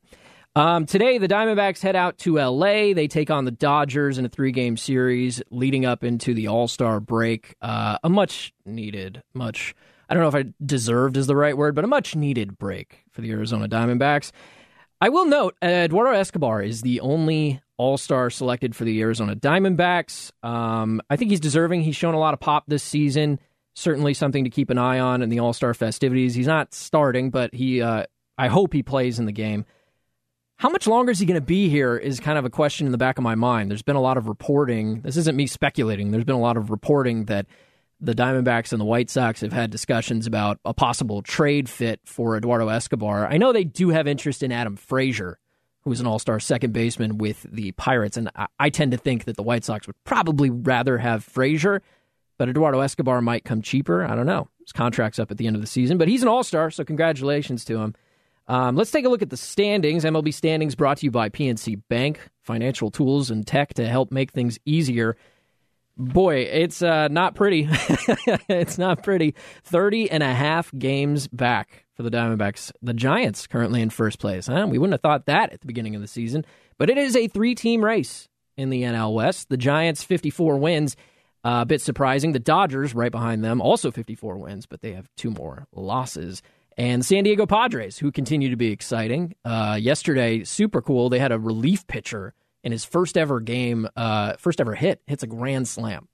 Um, 0.55 0.85
today, 0.85 1.17
the 1.17 1.27
Diamondbacks 1.27 1.81
head 1.81 1.97
out 1.97 2.17
to 2.19 2.37
LA. 2.37 2.93
They 2.93 3.07
take 3.07 3.29
on 3.29 3.43
the 3.43 3.51
Dodgers 3.51 4.17
in 4.17 4.25
a 4.25 4.29
three 4.29 4.51
game 4.51 4.77
series 4.77 5.41
leading 5.51 5.85
up 5.85 6.03
into 6.03 6.33
the 6.33 6.47
All 6.47 6.67
Star 6.67 6.99
break. 6.99 7.55
Uh, 7.61 7.97
a 8.03 8.09
much 8.09 8.53
needed, 8.65 9.21
much, 9.33 9.75
I 10.09 10.13
don't 10.13 10.23
know 10.23 10.29
if 10.29 10.45
I 10.45 10.53
deserved 10.63 11.17
is 11.17 11.27
the 11.27 11.35
right 11.35 11.57
word, 11.57 11.75
but 11.75 11.83
a 11.83 11.87
much 11.87 12.15
needed 12.15 12.57
break 12.57 13.03
for 13.11 13.21
the 13.21 13.31
Arizona 13.31 13.67
Diamondbacks. 13.67 14.31
I 15.01 15.09
will 15.09 15.25
note 15.25 15.55
Eduardo 15.61 16.17
Escobar 16.17 16.61
is 16.61 16.81
the 16.81 16.99
only 17.01 17.61
All 17.77 17.97
Star 17.97 18.29
selected 18.29 18.75
for 18.75 18.85
the 18.85 19.01
Arizona 19.01 19.35
Diamondbacks. 19.35 20.31
Um, 20.43 21.01
I 21.09 21.15
think 21.15 21.31
he's 21.31 21.39
deserving. 21.39 21.81
He's 21.81 21.95
shown 21.95 22.13
a 22.13 22.19
lot 22.19 22.33
of 22.33 22.39
pop 22.39 22.63
this 22.67 22.83
season. 22.83 23.39
Certainly 23.75 24.13
something 24.13 24.45
to 24.45 24.49
keep 24.49 24.69
an 24.69 24.77
eye 24.77 24.99
on 24.99 25.21
in 25.21 25.29
the 25.29 25.39
All 25.39 25.53
Star 25.53 25.73
festivities. 25.73 26.33
He's 26.33 26.47
not 26.47 26.73
starting, 26.73 27.29
but 27.29 27.53
he, 27.53 27.81
uh, 27.81 28.05
I 28.37 28.47
hope 28.47 28.73
he 28.73 28.83
plays 28.83 29.19
in 29.19 29.25
the 29.25 29.31
game. 29.31 29.65
How 30.57 30.69
much 30.69 30.87
longer 30.87 31.11
is 31.11 31.19
he 31.19 31.25
going 31.25 31.39
to 31.39 31.45
be 31.45 31.67
here 31.67 31.97
is 31.97 32.21
kind 32.21 32.37
of 32.37 32.45
a 32.45 32.49
question 32.49 32.85
in 32.85 32.93
the 32.93 32.97
back 32.97 33.17
of 33.17 33.23
my 33.23 33.35
mind. 33.35 33.69
There's 33.69 33.81
been 33.81 33.97
a 33.97 34.01
lot 34.01 34.15
of 34.15 34.29
reporting. 34.29 35.01
This 35.01 35.17
isn't 35.17 35.35
me 35.35 35.47
speculating. 35.47 36.11
There's 36.11 36.23
been 36.23 36.35
a 36.35 36.39
lot 36.39 36.55
of 36.55 36.71
reporting 36.71 37.25
that 37.25 37.45
the 37.99 38.13
Diamondbacks 38.13 38.71
and 38.71 38.79
the 38.79 38.85
White 38.85 39.09
Sox 39.09 39.41
have 39.41 39.53
had 39.53 39.71
discussions 39.71 40.27
about 40.27 40.59
a 40.65 40.73
possible 40.73 41.21
trade 41.21 41.69
fit 41.69 42.01
for 42.03 42.35
Eduardo 42.35 42.67
Escobar. 42.67 43.27
I 43.27 43.37
know 43.37 43.53
they 43.53 43.63
do 43.63 43.89
have 43.89 44.07
interest 44.07 44.43
in 44.43 44.51
Adam 44.51 44.75
Frazier, 44.75 45.39
who's 45.83 45.99
an 45.99 46.07
all 46.07 46.19
star 46.19 46.39
second 46.39 46.73
baseman 46.73 47.17
with 47.17 47.43
the 47.49 47.71
Pirates. 47.73 48.17
And 48.17 48.29
I, 48.35 48.47
I, 48.59 48.69
tend 48.69 48.91
to 48.91 48.97
think 48.97 49.25
that 49.25 49.37
the 49.37 49.43
White 49.43 49.63
Sox 49.63 49.87
would 49.87 49.95
probably 50.03 50.49
rather 50.49 50.97
have 50.97 51.23
Frazier, 51.23 51.81
but 52.37 52.49
Eduardo 52.49 52.81
Escobar 52.81 53.21
might 53.21 53.45
come 53.45 53.61
cheaper. 53.61 54.03
I 54.03 54.15
don't 54.15 54.25
know. 54.25 54.49
His 54.61 54.73
contract's 54.73 55.19
up 55.19 55.31
at 55.31 55.37
the 55.37 55.47
end 55.47 55.55
of 55.55 55.61
the 55.61 55.67
season, 55.67 55.97
but 55.97 56.07
he's 56.07 56.21
an 56.21 56.27
all 56.27 56.43
star, 56.43 56.71
so 56.71 56.83
congratulations 56.83 57.63
to 57.65 57.77
him. 57.77 57.95
Um, 58.47 58.75
let's 58.75 58.91
take 58.91 59.05
a 59.05 59.09
look 59.09 59.21
at 59.21 59.29
the 59.29 59.37
standings. 59.37 60.03
MLB 60.03 60.33
standings 60.33 60.75
brought 60.75 60.97
to 60.97 61.05
you 61.05 61.11
by 61.11 61.29
PNC 61.29 61.81
Bank, 61.89 62.19
financial 62.43 62.91
tools 62.91 63.31
and 63.31 63.45
tech 63.45 63.73
to 63.75 63.87
help 63.87 64.11
make 64.11 64.31
things 64.31 64.59
easier. 64.65 65.17
Boy, 65.97 66.39
it's 66.41 66.81
uh, 66.81 67.07
not 67.07 67.35
pretty. 67.35 67.67
it's 68.49 68.77
not 68.77 69.03
pretty. 69.03 69.33
30 69.63 70.11
and 70.11 70.23
a 70.23 70.33
half 70.33 70.71
games 70.77 71.27
back 71.27 71.85
for 71.93 72.03
the 72.03 72.11
Diamondbacks. 72.11 72.71
The 72.81 72.93
Giants 72.93 73.47
currently 73.47 73.81
in 73.81 73.89
first 73.89 74.19
place. 74.19 74.47
Huh? 74.47 74.67
We 74.69 74.77
wouldn't 74.77 74.93
have 74.93 75.01
thought 75.01 75.25
that 75.27 75.53
at 75.53 75.61
the 75.61 75.67
beginning 75.67 75.95
of 75.95 76.01
the 76.01 76.07
season, 76.07 76.45
but 76.77 76.89
it 76.89 76.97
is 76.97 77.15
a 77.15 77.27
three 77.27 77.55
team 77.55 77.83
race 77.83 78.27
in 78.57 78.69
the 78.69 78.83
NL 78.83 79.13
West. 79.13 79.49
The 79.49 79.57
Giants, 79.57 80.03
54 80.03 80.57
wins. 80.57 80.95
Uh, 81.45 81.61
a 81.61 81.65
bit 81.65 81.79
surprising. 81.79 82.31
The 82.31 82.39
Dodgers, 82.39 82.95
right 82.95 83.11
behind 83.11 83.43
them, 83.43 83.61
also 83.61 83.91
54 83.91 84.37
wins, 84.37 84.65
but 84.65 84.81
they 84.81 84.93
have 84.93 85.07
two 85.15 85.29
more 85.29 85.67
losses 85.71 86.41
and 86.77 87.05
San 87.05 87.23
Diego 87.23 87.45
Padres, 87.45 87.97
who 87.97 88.11
continue 88.11 88.49
to 88.49 88.57
be 88.57 88.71
exciting. 88.71 89.35
Uh, 89.45 89.77
yesterday, 89.79 90.43
super 90.43 90.81
cool. 90.81 91.09
They 91.09 91.19
had 91.19 91.31
a 91.31 91.39
relief 91.39 91.87
pitcher 91.87 92.33
in 92.65 92.71
his 92.71 92.83
first 92.83 93.15
ever 93.15 93.39
game, 93.39 93.87
uh, 93.95 94.33
first 94.37 94.59
ever 94.59 94.73
hit, 94.73 95.01
hits 95.05 95.23
a 95.23 95.27
grand 95.27 95.67
slam. 95.67 96.09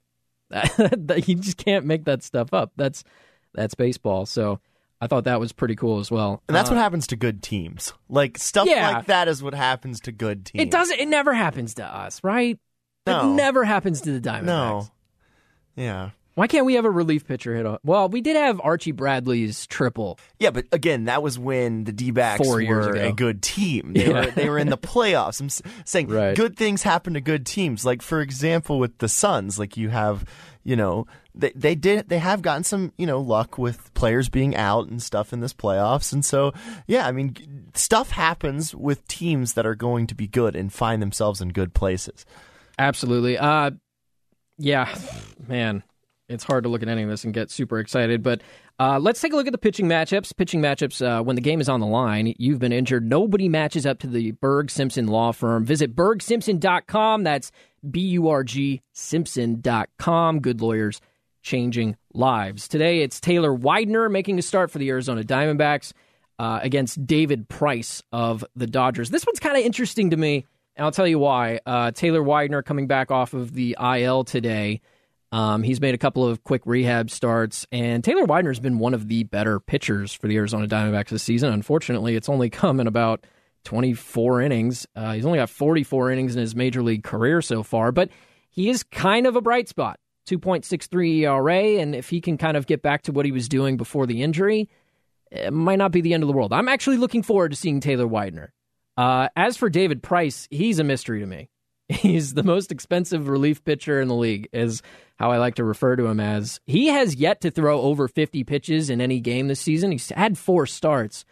you 0.51 1.35
just 1.35 1.57
can't 1.57 1.85
make 1.85 2.03
that 2.05 2.21
stuff 2.21 2.53
up. 2.53 2.73
That's 2.75 3.05
that's 3.53 3.73
baseball. 3.73 4.25
So 4.25 4.59
I 4.99 5.07
thought 5.07 5.23
that 5.23 5.39
was 5.39 5.53
pretty 5.53 5.75
cool 5.75 5.99
as 5.99 6.11
well. 6.11 6.43
And 6.49 6.55
that's 6.55 6.69
uh, 6.69 6.73
what 6.73 6.81
happens 6.81 7.07
to 7.07 7.15
good 7.15 7.41
teams. 7.41 7.93
Like 8.09 8.37
stuff 8.37 8.67
yeah, 8.67 8.91
like 8.91 9.05
that 9.05 9.29
is 9.29 9.41
what 9.41 9.53
happens 9.53 10.01
to 10.01 10.11
good 10.11 10.45
teams. 10.45 10.63
It 10.63 10.71
doesn't. 10.71 10.99
It 10.99 11.07
never 11.07 11.33
happens 11.33 11.75
to 11.75 11.85
us, 11.85 12.21
right? 12.21 12.59
No. 13.07 13.31
It 13.31 13.35
never 13.35 13.63
happens 13.63 14.01
to 14.01 14.11
the 14.11 14.29
Diamondbacks. 14.29 14.43
No. 14.43 14.87
Yeah. 15.77 16.09
Why 16.35 16.47
can't 16.47 16.65
we 16.65 16.75
have 16.75 16.85
a 16.85 16.89
relief 16.89 17.27
pitcher 17.27 17.55
hit? 17.55 17.65
On? 17.65 17.77
Well, 17.83 18.07
we 18.07 18.21
did 18.21 18.37
have 18.37 18.61
Archie 18.63 18.93
Bradley's 18.93 19.67
triple. 19.67 20.17
Yeah, 20.39 20.51
but 20.51 20.65
again, 20.71 21.05
that 21.05 21.21
was 21.21 21.37
when 21.37 21.83
the 21.83 21.91
D 21.91 22.11
backs 22.11 22.47
were 22.47 22.59
ago. 22.59 23.07
a 23.09 23.11
good 23.11 23.41
team. 23.41 23.93
They, 23.93 24.07
yeah. 24.07 24.25
were, 24.25 24.31
they 24.31 24.49
were 24.49 24.57
in 24.57 24.69
the 24.69 24.77
playoffs. 24.77 25.41
I'm 25.41 25.49
saying 25.83 26.07
right. 26.07 26.35
good 26.35 26.55
things 26.55 26.83
happen 26.83 27.15
to 27.15 27.21
good 27.21 27.45
teams. 27.45 27.85
Like, 27.85 28.01
for 28.01 28.21
example, 28.21 28.79
with 28.79 28.97
the 28.99 29.09
Suns, 29.09 29.59
like 29.59 29.75
you 29.75 29.89
have, 29.89 30.23
you 30.63 30.77
know, 30.77 31.05
they, 31.35 31.51
they 31.55 31.75
did 31.75 32.09
they 32.09 32.19
have 32.19 32.41
gotten 32.41 32.63
some 32.63 32.91
you 32.97 33.05
know 33.05 33.19
luck 33.19 33.57
with 33.57 33.93
players 33.93 34.29
being 34.29 34.55
out 34.55 34.89
and 34.89 35.01
stuff 35.01 35.31
in 35.33 35.39
this 35.39 35.53
playoffs 35.53 36.11
and 36.11 36.25
so 36.25 36.51
yeah 36.87 37.07
i 37.07 37.11
mean 37.13 37.69
stuff 37.73 38.11
happens 38.11 38.75
with 38.75 39.07
teams 39.07 39.53
that 39.53 39.65
are 39.65 39.75
going 39.75 40.07
to 40.07 40.15
be 40.15 40.27
good 40.27 40.55
and 40.55 40.73
find 40.73 41.01
themselves 41.01 41.39
in 41.39 41.49
good 41.49 41.73
places 41.73 42.25
absolutely 42.77 43.37
uh 43.37 43.71
yeah 44.57 44.93
man 45.47 45.83
it's 46.31 46.43
hard 46.43 46.63
to 46.63 46.69
look 46.69 46.81
at 46.81 46.89
any 46.89 47.03
of 47.03 47.09
this 47.09 47.23
and 47.23 47.33
get 47.33 47.51
super 47.51 47.79
excited. 47.79 48.23
But 48.23 48.41
uh, 48.79 48.99
let's 48.99 49.21
take 49.21 49.33
a 49.33 49.35
look 49.35 49.47
at 49.47 49.51
the 49.51 49.57
pitching 49.57 49.87
matchups. 49.87 50.35
Pitching 50.35 50.61
matchups 50.61 51.05
uh, 51.05 51.23
when 51.23 51.35
the 51.35 51.41
game 51.41 51.61
is 51.61 51.69
on 51.69 51.79
the 51.79 51.85
line. 51.85 52.33
You've 52.37 52.59
been 52.59 52.71
injured. 52.71 53.07
Nobody 53.07 53.49
matches 53.49 53.85
up 53.85 53.99
to 53.99 54.07
the 54.07 54.31
Burg 54.31 54.71
Simpson 54.71 55.07
Law 55.07 55.31
Firm. 55.31 55.65
Visit 55.65 55.95
burgsimpson.com. 55.95 57.23
That's 57.23 57.51
B 57.89 58.01
U 58.01 58.29
R 58.29 58.43
G 58.43 58.81
Simpson.com. 58.93 60.39
Good 60.39 60.61
lawyers 60.61 61.01
changing 61.43 61.97
lives. 62.13 62.67
Today 62.67 63.01
it's 63.01 63.19
Taylor 63.19 63.53
Widener 63.53 64.09
making 64.09 64.37
a 64.39 64.41
start 64.41 64.71
for 64.71 64.79
the 64.79 64.89
Arizona 64.89 65.23
Diamondbacks 65.23 65.93
uh, 66.39 66.59
against 66.61 67.05
David 67.05 67.49
Price 67.49 68.03
of 68.11 68.45
the 68.55 68.67
Dodgers. 68.67 69.09
This 69.09 69.25
one's 69.25 69.39
kind 69.39 69.57
of 69.57 69.63
interesting 69.63 70.11
to 70.11 70.17
me, 70.17 70.45
and 70.75 70.85
I'll 70.85 70.91
tell 70.91 71.07
you 71.07 71.19
why. 71.19 71.59
Uh, 71.65 71.91
Taylor 71.91 72.23
Widener 72.23 72.61
coming 72.61 72.87
back 72.87 73.11
off 73.11 73.33
of 73.33 73.53
the 73.53 73.75
IL 73.79 74.23
today. 74.23 74.81
Um, 75.31 75.63
he's 75.63 75.79
made 75.79 75.95
a 75.95 75.97
couple 75.97 76.25
of 76.25 76.43
quick 76.43 76.61
rehab 76.65 77.09
starts, 77.09 77.65
and 77.71 78.03
Taylor 78.03 78.25
Widener's 78.25 78.59
been 78.59 78.79
one 78.79 78.93
of 78.93 79.07
the 79.07 79.23
better 79.23 79.59
pitchers 79.59 80.13
for 80.13 80.27
the 80.27 80.35
Arizona 80.35 80.67
Diamondbacks 80.67 81.09
this 81.09 81.23
season. 81.23 81.53
Unfortunately, 81.53 82.15
it's 82.15 82.27
only 82.27 82.49
come 82.51 82.79
in 82.79 82.87
about 82.87 83.25
24 83.63 84.41
innings. 84.41 84.87
Uh, 84.95 85.13
he's 85.13 85.25
only 85.25 85.39
got 85.39 85.49
44 85.49 86.11
innings 86.11 86.35
in 86.35 86.41
his 86.41 86.55
major 86.55 86.83
league 86.83 87.03
career 87.03 87.41
so 87.41 87.63
far, 87.63 87.91
but 87.91 88.09
he 88.49 88.69
is 88.69 88.83
kind 88.83 89.25
of 89.25 89.35
a 89.35 89.41
bright 89.41 89.69
spot. 89.69 89.99
2.63 90.27 91.21
ERA, 91.21 91.81
and 91.81 91.95
if 91.95 92.09
he 92.09 92.21
can 92.21 92.37
kind 92.37 92.55
of 92.55 92.67
get 92.67 92.81
back 92.81 93.03
to 93.03 93.11
what 93.11 93.25
he 93.25 93.31
was 93.31 93.49
doing 93.49 93.75
before 93.75 94.05
the 94.05 94.21
injury, 94.21 94.69
it 95.31 95.51
might 95.51 95.77
not 95.77 95.91
be 95.91 96.01
the 96.01 96.13
end 96.13 96.23
of 96.23 96.27
the 96.27 96.33
world. 96.33 96.53
I'm 96.53 96.67
actually 96.67 96.97
looking 96.97 97.23
forward 97.23 97.49
to 97.51 97.57
seeing 97.57 97.79
Taylor 97.79 98.07
Widener. 98.07 98.53
Uh, 98.97 99.29
as 99.35 99.57
for 99.57 99.69
David 99.69 100.03
Price, 100.03 100.47
he's 100.51 100.79
a 100.79 100.83
mystery 100.83 101.21
to 101.21 101.25
me. 101.25 101.49
He's 101.91 102.33
the 102.33 102.43
most 102.43 102.71
expensive 102.71 103.27
relief 103.27 103.63
pitcher 103.63 103.99
in 103.99 104.07
the 104.07 104.15
league, 104.15 104.47
is 104.53 104.81
how 105.17 105.31
I 105.31 105.37
like 105.37 105.55
to 105.55 105.63
refer 105.63 105.95
to 105.95 106.05
him 106.05 106.19
as. 106.19 106.59
He 106.65 106.87
has 106.87 107.15
yet 107.15 107.41
to 107.41 107.51
throw 107.51 107.81
over 107.81 108.07
50 108.07 108.43
pitches 108.43 108.89
in 108.89 109.01
any 109.01 109.19
game 109.19 109.47
this 109.47 109.59
season. 109.59 109.91
He's 109.91 110.09
had 110.09 110.37
four 110.37 110.65
starts, 110.65 111.25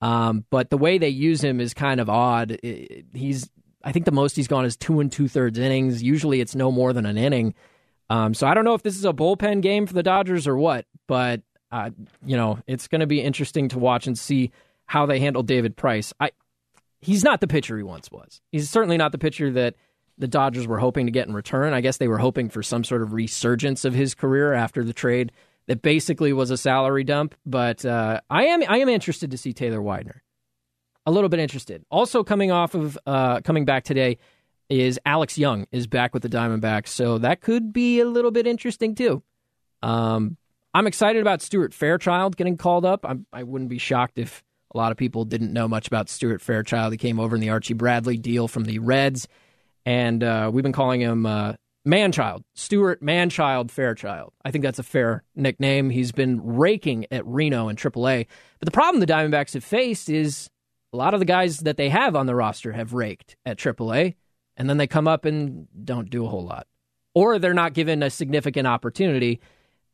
um, 0.00 0.44
but 0.50 0.70
the 0.70 0.76
way 0.76 0.98
they 0.98 1.08
use 1.08 1.42
him 1.42 1.60
is 1.60 1.72
kind 1.72 2.00
of 2.00 2.10
odd. 2.10 2.58
He's, 2.62 3.50
I 3.82 3.92
think 3.92 4.04
the 4.04 4.12
most 4.12 4.36
he's 4.36 4.48
gone 4.48 4.64
is 4.66 4.76
two 4.76 5.00
and 5.00 5.10
two 5.10 5.28
thirds 5.28 5.58
innings. 5.58 6.02
Usually 6.02 6.40
it's 6.40 6.54
no 6.54 6.70
more 6.70 6.92
than 6.92 7.06
an 7.06 7.16
inning. 7.16 7.54
Um, 8.10 8.34
so 8.34 8.46
I 8.46 8.54
don't 8.54 8.64
know 8.64 8.74
if 8.74 8.82
this 8.82 8.96
is 8.96 9.04
a 9.04 9.12
bullpen 9.12 9.62
game 9.62 9.86
for 9.86 9.94
the 9.94 10.02
Dodgers 10.02 10.46
or 10.46 10.56
what, 10.56 10.86
but 11.08 11.40
uh, 11.72 11.90
you 12.24 12.36
know 12.36 12.58
it's 12.66 12.86
going 12.86 13.00
to 13.00 13.06
be 13.06 13.20
interesting 13.20 13.68
to 13.70 13.78
watch 13.78 14.06
and 14.06 14.16
see 14.16 14.52
how 14.86 15.06
they 15.06 15.18
handle 15.18 15.42
David 15.42 15.76
Price. 15.76 16.12
I 16.20 16.30
he's 17.00 17.24
not 17.24 17.40
the 17.40 17.48
pitcher 17.48 17.76
he 17.76 17.82
once 17.82 18.10
was. 18.10 18.40
He's 18.52 18.70
certainly 18.70 18.96
not 18.96 19.12
the 19.12 19.18
pitcher 19.18 19.50
that 19.52 19.74
the 20.18 20.28
Dodgers 20.28 20.66
were 20.66 20.78
hoping 20.78 21.06
to 21.06 21.12
get 21.12 21.28
in 21.28 21.34
return. 21.34 21.72
I 21.72 21.80
guess 21.80 21.98
they 21.98 22.08
were 22.08 22.18
hoping 22.18 22.48
for 22.48 22.62
some 22.62 22.84
sort 22.84 23.02
of 23.02 23.12
resurgence 23.12 23.84
of 23.84 23.94
his 23.94 24.14
career 24.14 24.52
after 24.52 24.82
the 24.84 24.92
trade 24.92 25.32
that 25.66 25.82
basically 25.82 26.32
was 26.32 26.50
a 26.50 26.56
salary 26.56 27.04
dump. 27.04 27.34
But 27.44 27.84
uh, 27.84 28.20
I 28.30 28.44
am 28.44 28.62
I 28.68 28.78
am 28.78 28.88
interested 28.88 29.30
to 29.30 29.38
see 29.38 29.52
Taylor 29.52 29.82
Widener. 29.82 30.22
A 31.04 31.10
little 31.10 31.28
bit 31.28 31.40
interested. 31.40 31.84
Also 31.90 32.24
coming 32.24 32.50
off 32.50 32.74
of 32.74 32.98
uh, 33.06 33.40
coming 33.40 33.64
back 33.64 33.84
today 33.84 34.18
is 34.68 34.98
Alex 35.06 35.38
Young 35.38 35.66
is 35.70 35.86
back 35.86 36.12
with 36.12 36.22
the 36.22 36.28
Diamondbacks, 36.28 36.88
so 36.88 37.18
that 37.18 37.40
could 37.40 37.72
be 37.72 38.00
a 38.00 38.06
little 38.06 38.32
bit 38.32 38.46
interesting 38.46 38.94
too. 38.94 39.22
Um, 39.82 40.36
I'm 40.74 40.86
excited 40.86 41.22
about 41.22 41.42
Stuart 41.42 41.72
Fairchild 41.72 42.36
getting 42.36 42.56
called 42.56 42.84
up. 42.84 43.04
I'm, 43.04 43.26
I 43.32 43.44
would 43.44 43.62
not 43.62 43.68
be 43.68 43.78
shocked 43.78 44.18
if 44.18 44.42
a 44.74 44.76
lot 44.76 44.90
of 44.90 44.98
people 44.98 45.24
didn't 45.24 45.52
know 45.52 45.68
much 45.68 45.86
about 45.86 46.08
Stuart 46.08 46.42
Fairchild. 46.42 46.92
He 46.92 46.98
came 46.98 47.20
over 47.20 47.36
in 47.36 47.40
the 47.40 47.50
Archie 47.50 47.74
Bradley 47.74 48.18
deal 48.18 48.48
from 48.48 48.64
the 48.64 48.80
Reds 48.80 49.28
and 49.86 50.22
uh, 50.24 50.50
we've 50.52 50.64
been 50.64 50.72
calling 50.72 51.00
him 51.00 51.24
uh, 51.24 51.54
Manchild, 51.86 52.42
Stuart 52.54 53.00
Manchild 53.00 53.70
Fairchild. 53.70 54.32
I 54.44 54.50
think 54.50 54.64
that's 54.64 54.80
a 54.80 54.82
fair 54.82 55.22
nickname. 55.36 55.88
He's 55.88 56.10
been 56.10 56.40
raking 56.44 57.06
at 57.12 57.24
Reno 57.24 57.68
and 57.68 57.78
AAA. 57.78 58.26
But 58.58 58.66
the 58.66 58.72
problem 58.72 59.00
the 59.00 59.06
Diamondbacks 59.06 59.54
have 59.54 59.64
faced 59.64 60.10
is 60.10 60.50
a 60.92 60.96
lot 60.96 61.14
of 61.14 61.20
the 61.20 61.26
guys 61.26 61.58
that 61.58 61.76
they 61.76 61.88
have 61.88 62.16
on 62.16 62.26
the 62.26 62.34
roster 62.34 62.72
have 62.72 62.92
raked 62.92 63.36
at 63.46 63.58
AAA, 63.58 64.16
and 64.56 64.68
then 64.68 64.76
they 64.76 64.88
come 64.88 65.06
up 65.06 65.24
and 65.24 65.68
don't 65.84 66.10
do 66.10 66.26
a 66.26 66.28
whole 66.28 66.44
lot. 66.44 66.66
Or 67.14 67.38
they're 67.38 67.54
not 67.54 67.72
given 67.72 68.02
a 68.02 68.10
significant 68.10 68.66
opportunity, 68.66 69.40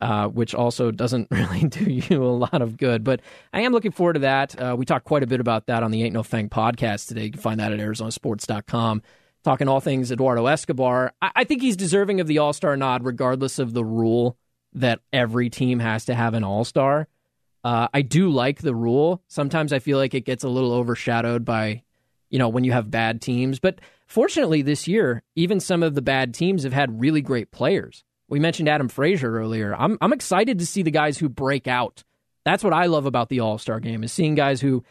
uh, 0.01 0.29
which 0.29 0.55
also 0.55 0.91
doesn't 0.91 1.29
really 1.31 1.69
do 1.69 1.85
you 1.85 2.25
a 2.25 2.29
lot 2.29 2.63
of 2.63 2.79
good. 2.79 3.05
But 3.05 3.21
I 3.53 3.61
am 3.61 3.73
looking 3.73 3.93
forward 3.93 4.15
to 4.15 4.21
that. 4.21 4.59
Uh, 4.59 4.75
we 4.79 4.87
talked 4.87 5.05
quite 5.05 5.23
a 5.23 5.27
bit 5.27 5.41
about 5.41 5.67
that 5.67 5.83
on 5.83 5.91
the 5.91 6.03
Ain't 6.03 6.15
No 6.15 6.23
Fang 6.23 6.49
podcast 6.49 7.09
today. 7.09 7.25
You 7.25 7.33
can 7.33 7.43
find 7.43 7.61
that 7.61 7.73
at 7.73 7.79
ArizonaSports.com 7.79 9.03
talking 9.43 9.69
all 9.69 9.81
things 9.81 10.13
Eduardo 10.13 10.47
Escobar. 10.47 11.13
I, 11.21 11.31
I 11.37 11.45
think 11.45 11.63
he's 11.63 11.77
deserving 11.77 12.21
of 12.21 12.27
the 12.27 12.39
All 12.39 12.53
Star 12.53 12.77
nod, 12.77 13.05
regardless 13.05 13.59
of 13.59 13.73
the 13.73 13.85
rule 13.85 14.37
that 14.75 15.01
every 15.13 15.51
team 15.51 15.79
has 15.79 16.07
to 16.07 16.15
have 16.15 16.35
an 16.35 16.45
All 16.45 16.65
Star. 16.65 17.09
Uh, 17.65 17.89
I 17.93 18.03
do 18.03 18.31
like 18.31 18.61
the 18.61 18.75
rule. 18.75 19.23
Sometimes 19.29 19.73
I 19.73 19.79
feel 19.79 19.99
like 19.99 20.15
it 20.15 20.25
gets 20.25 20.45
a 20.45 20.49
little 20.49 20.73
overshadowed 20.73 21.45
by, 21.45 21.83
you 22.29 22.39
know, 22.39 22.49
when 22.49 22.65
you 22.65 22.73
have 22.73 22.91
bad 22.91 23.21
teams. 23.23 23.61
But 23.61 23.81
fortunately, 24.07 24.63
this 24.63 24.89
year, 24.89 25.23
even 25.37 25.61
some 25.61 25.83
of 25.83 25.95
the 25.95 26.03
bad 26.03 26.35
teams 26.35 26.65
have 26.65 26.73
had 26.73 27.01
really 27.01 27.23
great 27.23 27.53
players. 27.53 28.03
We 28.29 28.41
mentioned 28.41 28.69
Adam 28.69 28.89
Frazier 28.89 29.39
earlier. 29.39 29.75
I'm 29.77 29.99
I'm 30.01 30.13
excited 30.13 30.59
to 30.59 30.67
see 30.67 30.83
the 30.83 30.91
guys 30.91 31.19
who 31.19 31.29
break 31.29 31.69
out. 31.69 32.03
That's 32.45 32.65
what 32.65 32.73
I 32.73 32.87
love 32.87 33.07
about 33.07 33.29
the 33.29 33.41
All 33.41 33.59
Star 33.59 33.79
game 33.79 34.03
is 34.03 34.13
seeing 34.13 34.35
guys 34.35 34.61
who 34.61 34.83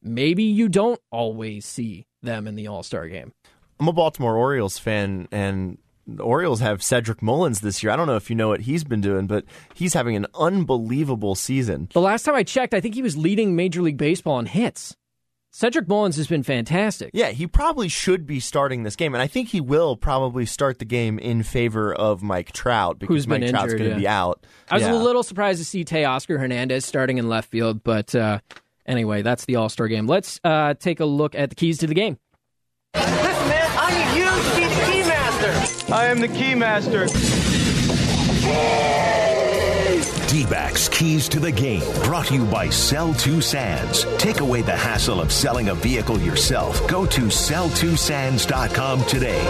maybe 0.00 0.44
you 0.44 0.68
don't 0.68 1.00
always 1.10 1.66
see 1.66 2.06
them 2.22 2.46
in 2.46 2.54
the 2.54 2.68
All 2.68 2.82
Star 2.82 3.08
game. 3.08 3.32
I'm 3.78 3.88
a 3.88 3.92
Baltimore 3.92 4.36
Orioles 4.36 4.78
fan, 4.78 5.28
and 5.30 5.78
the 6.06 6.22
Orioles 6.22 6.60
have 6.60 6.82
Cedric 6.82 7.20
Mullins 7.20 7.60
this 7.60 7.82
year. 7.82 7.92
I 7.92 7.96
don't 7.96 8.06
know 8.06 8.16
if 8.16 8.30
you 8.30 8.36
know 8.36 8.48
what 8.48 8.60
he's 8.60 8.84
been 8.84 9.00
doing, 9.00 9.26
but 9.26 9.44
he's 9.74 9.94
having 9.94 10.16
an 10.16 10.26
unbelievable 10.34 11.34
season. 11.34 11.88
The 11.92 12.00
last 12.00 12.24
time 12.24 12.34
I 12.34 12.42
checked, 12.42 12.74
I 12.74 12.80
think 12.80 12.94
he 12.94 13.02
was 13.02 13.16
leading 13.16 13.56
Major 13.56 13.82
League 13.82 13.96
Baseball 13.96 14.38
in 14.38 14.46
hits. 14.46 14.96
Cedric 15.50 15.88
Mullins 15.88 16.16
has 16.16 16.26
been 16.26 16.42
fantastic. 16.42 17.12
Yeah, 17.14 17.30
he 17.30 17.46
probably 17.46 17.88
should 17.88 18.26
be 18.26 18.40
starting 18.40 18.82
this 18.82 18.94
game, 18.94 19.14
and 19.14 19.22
I 19.22 19.26
think 19.26 19.48
he 19.48 19.60
will 19.60 19.96
probably 19.96 20.44
start 20.44 20.78
the 20.78 20.84
game 20.84 21.18
in 21.18 21.42
favor 21.42 21.94
of 21.94 22.22
Mike 22.22 22.52
Trout 22.52 22.98
because 22.98 23.14
Who's 23.14 23.26
Mike 23.26 23.40
been 23.40 23.50
Trout's 23.52 23.72
going 23.72 23.84
to 23.84 23.90
yeah. 23.90 23.96
be 23.96 24.06
out. 24.06 24.44
I 24.70 24.74
was 24.74 24.82
yeah. 24.82 24.92
a 24.92 24.96
little 24.96 25.22
surprised 25.22 25.58
to 25.60 25.64
see 25.64 25.82
Teoscar 25.82 26.38
Hernandez 26.38 26.84
starting 26.84 27.16
in 27.16 27.30
left 27.30 27.50
field, 27.50 27.82
but 27.82 28.14
uh, 28.14 28.40
anyway, 28.84 29.22
that's 29.22 29.46
the 29.46 29.56
All 29.56 29.70
Star 29.70 29.88
game. 29.88 30.06
Let's 30.06 30.40
uh, 30.44 30.74
take 30.74 31.00
a 31.00 31.06
look 31.06 31.34
at 31.34 31.48
the 31.48 31.56
keys 31.56 31.78
to 31.78 31.86
the 31.86 31.94
game. 31.94 32.18
I 35.96 36.08
am 36.08 36.20
the 36.20 36.28
key 36.28 36.54
master. 36.54 37.06
D-backs 40.28 40.90
Keys 40.90 41.26
to 41.30 41.40
the 41.40 41.50
Game, 41.50 41.80
brought 42.04 42.26
to 42.26 42.34
you 42.34 42.44
by 42.44 42.68
Sell 42.68 43.14
2 43.14 43.40
Sands. 43.40 44.04
Take 44.18 44.40
away 44.40 44.60
the 44.60 44.76
hassle 44.76 45.22
of 45.22 45.32
selling 45.32 45.70
a 45.70 45.74
vehicle 45.74 46.20
yourself. 46.20 46.86
Go 46.86 47.06
to 47.06 47.22
sell2sands.com 47.22 49.04
today. 49.06 49.40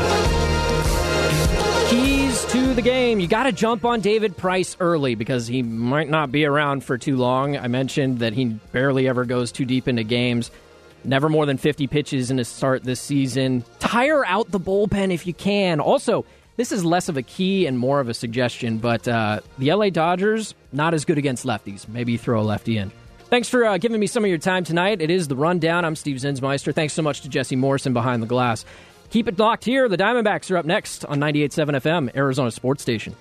Keys 1.88 2.44
to 2.44 2.74
the 2.74 2.82
game. 2.82 3.18
You 3.18 3.26
got 3.26 3.42
to 3.42 3.52
jump 3.52 3.84
on 3.84 4.00
David 4.00 4.36
Price 4.36 4.76
early 4.78 5.16
because 5.16 5.48
he 5.48 5.64
might 5.64 6.08
not 6.08 6.30
be 6.30 6.44
around 6.44 6.84
for 6.84 6.96
too 6.96 7.16
long. 7.16 7.56
I 7.56 7.66
mentioned 7.66 8.20
that 8.20 8.34
he 8.34 8.44
barely 8.70 9.08
ever 9.08 9.24
goes 9.24 9.50
too 9.50 9.64
deep 9.64 9.88
into 9.88 10.04
games. 10.04 10.52
Never 11.06 11.28
more 11.28 11.46
than 11.46 11.56
50 11.56 11.86
pitches 11.86 12.30
in 12.30 12.38
a 12.38 12.44
start 12.44 12.82
this 12.82 13.00
season. 13.00 13.64
Tire 13.78 14.26
out 14.26 14.50
the 14.50 14.60
bullpen 14.60 15.14
if 15.14 15.26
you 15.26 15.32
can. 15.32 15.80
Also, 15.80 16.24
this 16.56 16.72
is 16.72 16.84
less 16.84 17.08
of 17.08 17.16
a 17.16 17.22
key 17.22 17.66
and 17.66 17.78
more 17.78 18.00
of 18.00 18.08
a 18.08 18.14
suggestion, 18.14 18.78
but 18.78 19.06
uh, 19.06 19.40
the 19.58 19.72
LA 19.72 19.90
Dodgers, 19.90 20.54
not 20.72 20.94
as 20.94 21.04
good 21.04 21.18
against 21.18 21.44
lefties. 21.44 21.86
Maybe 21.86 22.16
throw 22.16 22.40
a 22.40 22.42
lefty 22.42 22.76
in. 22.76 22.90
Thanks 23.28 23.48
for 23.48 23.64
uh, 23.64 23.78
giving 23.78 24.00
me 24.00 24.06
some 24.06 24.24
of 24.24 24.28
your 24.28 24.38
time 24.38 24.64
tonight. 24.64 25.00
It 25.00 25.10
is 25.10 25.28
the 25.28 25.36
rundown. 25.36 25.84
I'm 25.84 25.96
Steve 25.96 26.16
Zinsmeister. 26.16 26.74
Thanks 26.74 26.94
so 26.94 27.02
much 27.02 27.22
to 27.22 27.28
Jesse 27.28 27.56
Morrison 27.56 27.92
behind 27.92 28.22
the 28.22 28.26
glass. 28.26 28.64
Keep 29.10 29.28
it 29.28 29.38
locked 29.38 29.64
here. 29.64 29.88
The 29.88 29.96
Diamondbacks 29.96 30.50
are 30.50 30.56
up 30.56 30.64
next 30.64 31.04
on 31.04 31.18
98.7 31.20 31.76
FM, 31.80 32.16
Arizona 32.16 32.50
Sports 32.50 32.82
Station. 32.82 33.14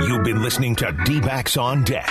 You've 0.00 0.24
been 0.24 0.42
listening 0.42 0.76
to 0.76 0.96
D 1.04 1.20
Backs 1.20 1.56
on 1.56 1.82
Deck, 1.84 2.08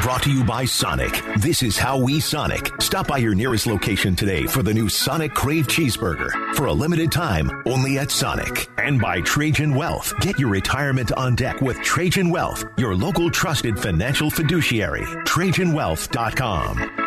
brought 0.00 0.22
to 0.22 0.32
you 0.32 0.42
by 0.44 0.64
Sonic. 0.64 1.22
This 1.38 1.62
is 1.62 1.76
how 1.76 1.98
we 1.98 2.20
Sonic. 2.20 2.70
Stop 2.80 3.08
by 3.08 3.18
your 3.18 3.34
nearest 3.34 3.66
location 3.66 4.16
today 4.16 4.46
for 4.46 4.62
the 4.62 4.72
new 4.72 4.88
Sonic 4.88 5.34
Crave 5.34 5.66
Cheeseburger 5.66 6.54
for 6.54 6.64
a 6.66 6.72
limited 6.72 7.12
time 7.12 7.50
only 7.66 7.98
at 7.98 8.10
Sonic. 8.10 8.68
And 8.78 8.98
by 9.00 9.20
Trajan 9.20 9.74
Wealth. 9.74 10.18
Get 10.20 10.38
your 10.38 10.48
retirement 10.48 11.12
on 11.12 11.34
deck 11.34 11.60
with 11.60 11.76
Trajan 11.82 12.30
Wealth, 12.30 12.64
your 12.78 12.94
local 12.94 13.30
trusted 13.30 13.78
financial 13.78 14.30
fiduciary. 14.30 15.02
TrajanWealth.com. 15.02 17.01